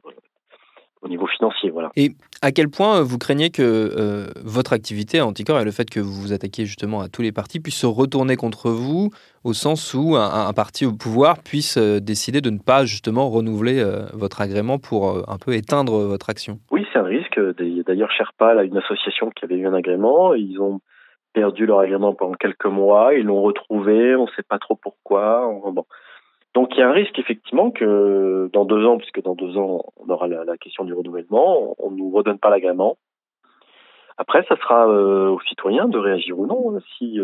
au 1.00 1.08
niveau 1.08 1.26
financier. 1.26 1.70
Voilà. 1.70 1.90
Et 1.96 2.12
à 2.40 2.50
quel 2.50 2.70
point 2.70 3.02
vous 3.02 3.18
craignez 3.18 3.50
que 3.50 4.26
votre 4.42 4.72
activité 4.72 5.18
à 5.18 5.26
Anticor 5.26 5.60
et 5.60 5.64
le 5.64 5.70
fait 5.70 5.90
que 5.90 6.00
vous 6.00 6.12
vous 6.12 6.32
attaquiez 6.32 6.64
justement 6.64 7.00
à 7.00 7.08
tous 7.08 7.20
les 7.20 7.30
partis 7.30 7.60
puisse 7.60 7.78
se 7.78 7.86
retourner 7.86 8.36
contre 8.36 8.70
vous 8.70 9.10
au 9.44 9.52
sens 9.52 9.92
où 9.94 10.16
un, 10.16 10.52
parti 10.54 10.86
au 10.86 10.92
pouvoir 10.92 11.42
puisse 11.42 11.76
euh, 11.76 12.00
décider 12.00 12.40
de 12.40 12.50
ne 12.50 12.58
pas 12.58 12.84
justement 12.86 13.28
renouveler 13.28 13.78
euh, 13.80 14.06
votre 14.14 14.40
agrément 14.40 14.78
pour 14.78 15.10
euh, 15.10 15.22
un 15.28 15.36
peu 15.36 15.52
éteindre 15.52 16.04
votre 16.06 16.30
action? 16.30 16.58
Oui, 16.70 16.86
c'est 16.92 16.98
un 16.98 17.04
risque. 17.04 17.38
D'ailleurs, 17.86 18.10
Sherpa, 18.10 18.54
là, 18.54 18.64
une 18.64 18.78
association 18.78 19.30
qui 19.30 19.44
avait 19.44 19.56
eu 19.56 19.66
un 19.66 19.74
agrément, 19.74 20.34
ils 20.34 20.58
ont 20.60 20.80
perdu 21.34 21.66
leur 21.66 21.80
agrément 21.80 22.14
pendant 22.14 22.34
quelques 22.34 22.66
mois, 22.66 23.14
ils 23.14 23.26
l'ont 23.26 23.42
retrouvé, 23.42 24.16
on 24.16 24.24
ne 24.24 24.30
sait 24.30 24.42
pas 24.42 24.58
trop 24.58 24.76
pourquoi. 24.76 25.52
Donc 26.54 26.70
il 26.72 26.78
y 26.78 26.82
a 26.82 26.88
un 26.88 26.92
risque 26.92 27.18
effectivement 27.18 27.70
que 27.70 28.48
dans 28.52 28.64
deux 28.64 28.86
ans, 28.86 28.96
puisque 28.96 29.22
dans 29.22 29.34
deux 29.34 29.58
ans 29.58 29.82
on 29.96 30.08
aura 30.08 30.28
la, 30.28 30.56
question 30.56 30.84
du 30.84 30.94
renouvellement, 30.94 31.74
on 31.78 31.90
ne 31.90 31.96
nous 31.96 32.10
redonne 32.10 32.38
pas 32.38 32.50
l'agrément. 32.50 32.96
Après, 34.16 34.44
ça 34.48 34.56
sera 34.56 34.86
aux 34.88 35.40
citoyens 35.40 35.88
de 35.88 35.98
réagir 35.98 36.38
ou 36.38 36.46
non. 36.46 36.76
Hein. 36.76 36.80
Si 36.96 37.18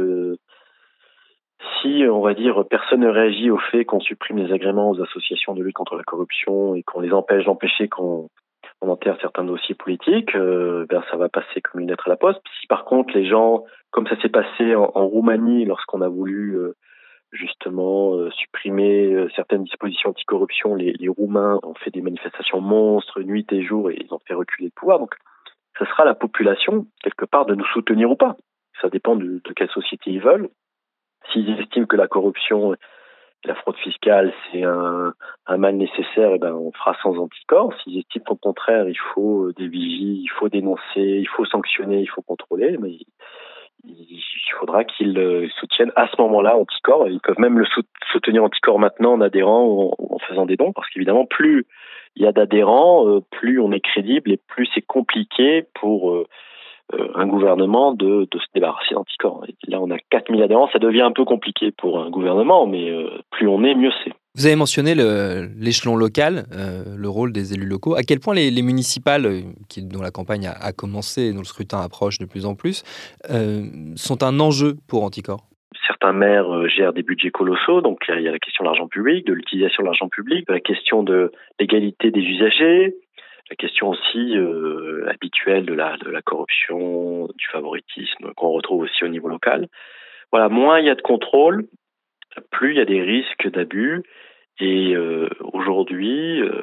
si, 1.80 2.04
on 2.08 2.20
va 2.20 2.34
dire, 2.34 2.64
personne 2.68 3.00
ne 3.00 3.08
réagit 3.08 3.50
au 3.50 3.58
fait 3.58 3.84
qu'on 3.84 4.00
supprime 4.00 4.38
les 4.38 4.52
agréments 4.52 4.90
aux 4.90 5.02
associations 5.02 5.54
de 5.54 5.62
lutte 5.62 5.76
contre 5.76 5.96
la 5.96 6.04
corruption 6.04 6.74
et 6.74 6.82
qu'on 6.82 7.00
les 7.00 7.12
empêche 7.12 7.44
d'empêcher 7.44 7.88
qu'on 7.88 8.28
enterre 8.88 9.18
certains 9.20 9.44
dossiers 9.44 9.74
politiques, 9.74 10.34
euh, 10.34 10.86
ben 10.88 11.02
ça 11.10 11.16
va 11.16 11.28
passer 11.28 11.60
comme 11.60 11.80
une 11.80 11.88
lettre 11.88 12.08
à 12.08 12.10
la 12.10 12.16
poste. 12.16 12.40
Si 12.60 12.66
par 12.66 12.84
contre 12.84 13.14
les 13.14 13.26
gens, 13.26 13.64
comme 13.90 14.06
ça 14.06 14.20
s'est 14.20 14.28
passé 14.28 14.74
en, 14.74 15.06
Roumanie 15.06 15.64
lorsqu'on 15.64 16.00
a 16.00 16.08
voulu 16.08 16.56
euh, 16.56 16.74
justement 17.32 18.14
euh, 18.14 18.30
supprimer 18.30 19.26
certaines 19.36 19.64
dispositions 19.64 20.10
anticorruption, 20.10 20.74
les, 20.74 20.92
les 20.94 21.08
Roumains 21.08 21.60
ont 21.62 21.74
fait 21.74 21.90
des 21.90 22.00
manifestations 22.00 22.60
monstres 22.60 23.20
nuit 23.20 23.46
et 23.50 23.62
jour 23.62 23.90
et 23.90 23.98
ils 24.00 24.14
ont 24.14 24.20
fait 24.26 24.34
reculer 24.34 24.68
le 24.68 24.72
pouvoir. 24.74 24.98
Donc, 24.98 25.14
ce 25.78 25.84
sera 25.84 26.04
la 26.04 26.14
population 26.14 26.86
quelque 27.02 27.24
part 27.24 27.46
de 27.46 27.54
nous 27.54 27.66
soutenir 27.66 28.10
ou 28.10 28.16
pas. 28.16 28.36
Ça 28.80 28.88
dépend 28.88 29.16
de, 29.16 29.40
quelle 29.56 29.70
société 29.70 30.10
ils 30.10 30.20
veulent. 30.20 30.48
S'ils 31.32 31.50
estiment 31.60 31.86
que 31.86 31.96
la 31.96 32.08
corruption 32.08 32.74
la 33.44 33.54
fraude 33.54 33.76
fiscale, 33.76 34.32
c'est 34.50 34.62
un, 34.64 35.14
un, 35.46 35.56
mal 35.56 35.76
nécessaire, 35.76 36.30
et 36.30 36.34
eh 36.34 36.38
ben 36.38 36.52
on 36.52 36.72
fera 36.72 36.94
sans 37.02 37.18
anticorps. 37.18 37.72
S'ils 37.82 37.98
estiment 37.98 38.24
qu'au 38.24 38.36
contraire, 38.36 38.88
il 38.88 38.98
faut 39.14 39.46
euh, 39.46 39.54
des 39.56 39.68
vigies, 39.68 40.20
il 40.22 40.30
faut 40.38 40.48
dénoncer, 40.48 40.80
il 40.96 41.28
faut 41.28 41.44
sanctionner, 41.46 42.00
il 42.00 42.08
faut 42.08 42.22
contrôler, 42.22 42.76
mais 42.78 42.98
il, 43.84 44.22
faudra 44.58 44.84
qu'ils 44.84 45.18
euh, 45.18 45.48
soutiennent 45.58 45.92
à 45.96 46.06
ce 46.08 46.20
moment-là 46.20 46.56
anticorps. 46.56 47.08
Ils 47.08 47.20
peuvent 47.20 47.38
même 47.38 47.58
le 47.58 47.66
soutenir 48.12 48.44
anticorps 48.44 48.78
maintenant 48.78 49.14
en 49.14 49.20
adhérant 49.22 49.64
ou 49.64 49.94
en, 49.98 50.18
faisant 50.18 50.44
des 50.44 50.56
dons, 50.56 50.72
parce 50.72 50.88
qu'évidemment, 50.90 51.24
plus 51.24 51.66
il 52.16 52.24
y 52.24 52.26
a 52.26 52.32
d'adhérents, 52.32 53.08
euh, 53.08 53.20
plus 53.30 53.58
on 53.58 53.72
est 53.72 53.80
crédible 53.80 54.32
et 54.32 54.36
plus 54.36 54.68
c'est 54.74 54.82
compliqué 54.82 55.64
pour 55.80 56.14
un 57.14 57.26
gouvernement 57.26 57.92
de, 57.92 58.28
de 58.30 58.38
se 58.38 58.46
débarrasser 58.54 58.94
d'anticorps. 58.94 59.44
Là, 59.68 59.80
on 59.80 59.90
a 59.90 59.98
4000 60.10 60.42
adhérents, 60.42 60.68
ça 60.72 60.78
devient 60.78 61.02
un 61.02 61.12
peu 61.12 61.24
compliqué 61.24 61.70
pour 61.72 62.00
un 62.00 62.10
gouvernement, 62.10 62.66
mais 62.66 62.90
euh, 62.90 63.08
plus 63.30 63.48
on 63.48 63.62
est, 63.64 63.74
mieux 63.74 63.90
c'est. 64.04 64.12
Vous 64.36 64.46
avez 64.46 64.56
mentionné 64.56 64.94
l'échelon 64.94 65.96
local, 65.96 66.44
euh, 66.52 66.84
le 66.96 67.08
rôle 67.08 67.32
des 67.32 67.52
élus 67.52 67.66
locaux. 67.66 67.96
À 67.96 68.02
quel 68.02 68.20
point 68.20 68.34
les, 68.34 68.62
municipales, 68.62 69.28
qui, 69.68 69.82
dont 69.82 70.02
la 70.02 70.12
campagne 70.12 70.46
a, 70.46 70.72
commencé 70.72 71.22
et 71.22 71.32
dont 71.32 71.40
le 71.40 71.44
scrutin 71.44 71.80
approche 71.80 72.18
de 72.18 72.26
plus 72.26 72.46
en 72.46 72.54
plus, 72.54 72.84
sont 73.96 74.22
un 74.22 74.38
enjeu 74.38 74.76
pour 74.88 75.02
Anticor? 75.02 75.40
Certains 75.84 76.12
maires 76.12 76.68
gèrent 76.68 76.92
des 76.92 77.02
budgets 77.02 77.30
colossaux, 77.30 77.80
donc 77.80 77.98
il 78.08 78.22
y 78.22 78.28
a 78.28 78.30
la 78.30 78.38
question 78.38 78.62
de 78.62 78.68
l'argent 78.68 78.86
public, 78.86 79.26
de 79.26 79.32
l'utilisation 79.32 79.82
de 79.82 79.86
l'argent 79.86 80.08
public, 80.08 80.46
de 80.46 80.52
la 80.52 80.60
question 80.60 81.02
de 81.02 81.32
l'égalité 81.58 82.12
des 82.12 82.20
usagers, 82.20 82.94
la 83.50 83.56
question 83.56 83.88
aussi 83.88 84.36
euh, 84.36 85.08
habituelle 85.08 85.66
de 85.66 85.74
la, 85.74 86.22
corruption, 86.24 87.26
du 87.36 87.46
favoritisme 87.48 88.32
qu'on 88.36 88.50
retrouve 88.50 88.82
aussi 88.82 89.04
au 89.04 89.08
niveau 89.08 89.28
local. 89.28 89.66
Voilà, 90.30 90.48
moins 90.48 90.78
il 90.78 90.86
y 90.86 90.90
a 90.90 90.94
de 90.94 91.02
contrôle, 91.02 91.66
plus 92.52 92.72
il 92.72 92.78
y 92.78 92.80
a 92.80 92.84
des 92.84 93.02
risques 93.02 93.50
d'abus. 93.50 94.02
Et 94.60 94.94
euh, 94.94 95.28
aujourd'hui, 95.52 96.40
euh, 96.42 96.62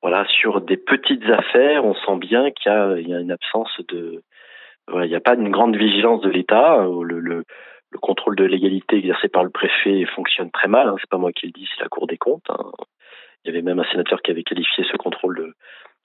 voilà, 0.00 0.26
sur 0.28 0.62
des 0.62 0.78
petites 0.78 1.28
affaires, 1.28 1.84
on 1.84 1.94
sent 1.94 2.16
bien 2.18 2.50
qu'il 2.50 2.72
y, 2.72 3.14
a 3.14 3.20
une 3.20 3.32
absence 3.32 3.80
de, 3.88 4.22
voilà, 4.88 5.04
il 5.04 5.10
n'y 5.10 5.16
a 5.16 5.20
pas 5.20 5.34
une 5.34 5.50
grande 5.50 5.76
vigilance 5.76 6.22
de 6.22 6.30
l'État. 6.30 6.78
Le, 7.02 7.44
contrôle 8.02 8.36
de 8.36 8.44
légalité 8.44 8.96
exercé 8.96 9.26
par 9.28 9.42
le 9.42 9.48
préfet 9.48 10.04
fonctionne 10.14 10.50
très 10.50 10.68
mal. 10.68 10.86
Hein, 10.88 10.96
c'est 11.00 11.08
pas 11.08 11.16
moi 11.16 11.32
qui 11.32 11.46
le 11.46 11.52
dis, 11.52 11.66
c'est 11.74 11.82
la 11.82 11.88
Cour 11.88 12.06
des 12.06 12.18
comptes. 12.18 12.44
Hein. 12.50 12.70
Il 13.42 13.48
y 13.48 13.50
avait 13.50 13.62
même 13.62 13.78
un 13.78 13.90
sénateur 13.90 14.20
qui 14.20 14.30
avait 14.30 14.42
qualifié 14.42 14.84
ce 14.84 14.96
contrôle 14.98 15.36
de, 15.38 15.54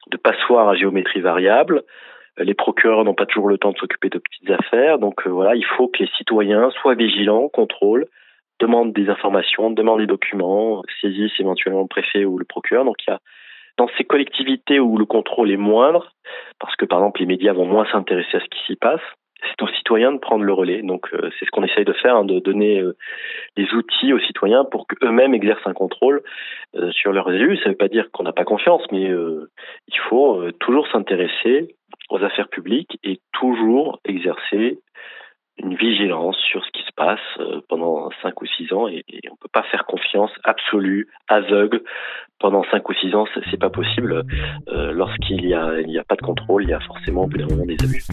de 0.09 0.17
passoires 0.17 0.69
à 0.69 0.75
géométrie 0.75 1.21
variable. 1.21 1.83
Euh, 2.39 2.43
les 2.43 2.53
procureurs 2.53 3.03
n'ont 3.03 3.13
pas 3.13 3.25
toujours 3.25 3.47
le 3.47 3.57
temps 3.57 3.71
de 3.71 3.77
s'occuper 3.77 4.09
de 4.09 4.19
petites 4.19 4.49
affaires. 4.51 4.99
Donc 4.99 5.25
euh, 5.25 5.29
voilà, 5.29 5.55
il 5.55 5.65
faut 5.65 5.87
que 5.87 6.03
les 6.03 6.09
citoyens 6.17 6.69
soient 6.81 6.95
vigilants, 6.95 7.49
contrôlent, 7.49 8.07
demandent 8.59 8.93
des 8.93 9.09
informations, 9.09 9.71
demandent 9.71 9.99
des 9.99 10.07
documents, 10.07 10.83
saisissent 11.01 11.39
éventuellement 11.39 11.81
le 11.81 11.87
préfet 11.87 12.25
ou 12.25 12.37
le 12.37 12.45
procureur. 12.45 12.85
Donc 12.85 12.97
il 13.07 13.11
y 13.11 13.13
a 13.13 13.19
dans 13.77 13.89
ces 13.97 14.03
collectivités 14.03 14.79
où 14.79 14.97
le 14.97 15.05
contrôle 15.05 15.49
est 15.51 15.57
moindre, 15.57 16.13
parce 16.59 16.75
que 16.75 16.85
par 16.85 16.99
exemple 16.99 17.21
les 17.21 17.25
médias 17.25 17.53
vont 17.53 17.65
moins 17.65 17.89
s'intéresser 17.91 18.37
à 18.37 18.39
ce 18.39 18.45
qui 18.45 18.59
s'y 18.65 18.75
passe, 18.75 19.01
c'est 19.49 19.61
aux 19.61 19.67
citoyens 19.69 20.11
de 20.11 20.19
prendre 20.19 20.43
le 20.43 20.53
relais. 20.53 20.81
Donc 20.81 21.07
euh, 21.13 21.29
c'est 21.37 21.45
ce 21.45 21.51
qu'on 21.51 21.63
essaye 21.63 21.85
de 21.85 21.93
faire, 21.93 22.15
hein, 22.15 22.25
de 22.25 22.39
donner 22.39 22.79
euh, 22.79 22.95
des 23.57 23.67
outils 23.73 24.13
aux 24.13 24.19
citoyens 24.19 24.65
pour 24.65 24.87
qu'eux-mêmes 24.87 25.33
exercent 25.33 25.65
un 25.65 25.73
contrôle 25.73 26.21
euh, 26.75 26.91
sur 26.91 27.11
leurs 27.11 27.31
élus. 27.31 27.57
Ça 27.57 27.65
ne 27.65 27.69
veut 27.71 27.77
pas 27.77 27.87
dire 27.87 28.09
qu'on 28.11 28.23
n'a 28.23 28.33
pas 28.33 28.45
confiance, 28.45 28.83
mais 28.91 29.01
il 29.01 29.99
faut 30.09 30.51
toujours 30.59 30.87
s'intéresser 30.87 31.75
aux 32.09 32.23
affaires 32.23 32.49
publiques 32.49 32.97
et 33.03 33.19
toujours 33.33 33.99
exercer 34.05 34.79
une 35.57 35.75
vigilance 35.75 36.37
sur 36.37 36.63
ce 36.65 36.71
qui 36.71 36.81
se 36.83 36.91
passe 36.95 37.19
pendant 37.69 38.09
cinq 38.21 38.41
ou 38.41 38.45
six 38.45 38.71
ans 38.73 38.87
et, 38.87 39.03
on 39.29 39.33
ne 39.33 39.37
peut 39.39 39.49
pas 39.51 39.63
faire 39.63 39.85
confiance 39.85 40.31
absolue, 40.43 41.07
aveugle 41.27 41.81
pendant 42.39 42.63
cinq 42.71 42.87
ou 42.89 42.93
six 42.93 43.13
ans, 43.15 43.25
c'est 43.49 43.59
pas 43.59 43.69
possible. 43.69 44.23
Lorsqu'il 44.67 45.45
n'y 45.45 45.53
a, 45.53 45.65
a 45.65 46.03
pas 46.03 46.15
de 46.15 46.21
contrôle, 46.21 46.63
il 46.63 46.69
y 46.69 46.73
a 46.73 46.79
forcément 46.79 47.23
au 47.23 47.27
bout 47.27 47.37
d'un 47.37 47.47
moment 47.47 47.65
des 47.65 47.77
abus. 47.83 48.03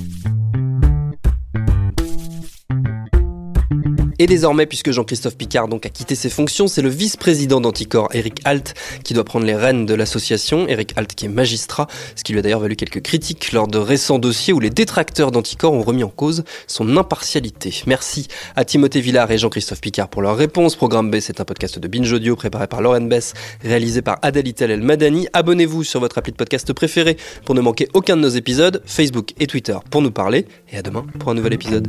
Et 4.21 4.27
désormais, 4.27 4.67
puisque 4.67 4.91
Jean-Christophe 4.91 5.37
Picard 5.37 5.69
a 5.73 5.89
quitté 5.89 6.17
ses 6.17 6.29
fonctions, 6.29 6.67
c'est 6.67 6.83
le 6.83 6.89
vice-président 6.89 7.61
d'Anticor, 7.61 8.09
Eric 8.13 8.41
Alt, 8.45 8.75
qui 9.05 9.15
doit 9.15 9.25
prendre 9.25 9.47
les 9.47 9.55
rênes 9.55 9.87
de 9.87 9.95
l'association. 9.95 10.67
Eric 10.67 10.93
Alt 10.97 11.15
qui 11.15 11.27
est 11.27 11.29
magistrat, 11.29 11.87
ce 12.17 12.25
qui 12.25 12.33
lui 12.33 12.41
a 12.41 12.43
d'ailleurs 12.43 12.61
valu 12.61 12.75
quelques 12.75 13.01
critiques 13.01 13.53
lors 13.53 13.69
de 13.69 13.79
récents 13.79 14.19
dossiers 14.19 14.53
où 14.53 14.59
les 14.59 14.71
détracteurs 14.71 15.31
d'Anticor 15.31 15.73
ont 15.73 15.83
remis 15.83 16.03
en 16.03 16.09
cause 16.09 16.45
son 16.67 16.97
impartialité. 16.97 17.83
Merci 17.87 18.27
à 18.57 18.65
Timothée 18.65 19.01
Villard 19.01 19.31
et 19.31 19.39
Jean-Christophe 19.39 19.81
Picard 19.81 20.09
pour 20.09 20.23
leur 20.23 20.37
réponse. 20.37 20.75
Programme 20.75 21.11
B, 21.11 21.21
c'est 21.21 21.41
un 21.41 21.45
podcast 21.45 21.79
de 21.79 21.87
Binge 21.87 22.13
Audio 22.13 22.35
préparé 22.35 22.67
par 22.67 22.83
Lauren 22.83 23.03
Bess, 23.03 23.35
réalisé 23.63 24.03
par 24.03 24.19
Adalitel 24.23 24.73
El 24.73 24.83
Madani. 24.83 25.29
Abonnez-vous 25.33 25.85
sur 25.85 26.01
votre 26.01 26.19
appli 26.19 26.33
de 26.33 26.37
podcast 26.37 26.73
préféré 26.73 27.17
pour 27.45 27.55
ne 27.55 27.61
manquer 27.61 27.89
aucun 27.95 28.17
de 28.17 28.23
nos 28.23 28.29
épisodes, 28.29 28.83
Facebook 28.85 29.33
et 29.39 29.47
Twitter 29.47 29.77
pour 29.91 30.03
nous 30.03 30.11
parler. 30.11 30.47
Et 30.73 30.79
à 30.79 30.83
demain 30.83 31.07
pour 31.21 31.31
un 31.31 31.35
nouvel 31.35 31.53
épisode. 31.53 31.89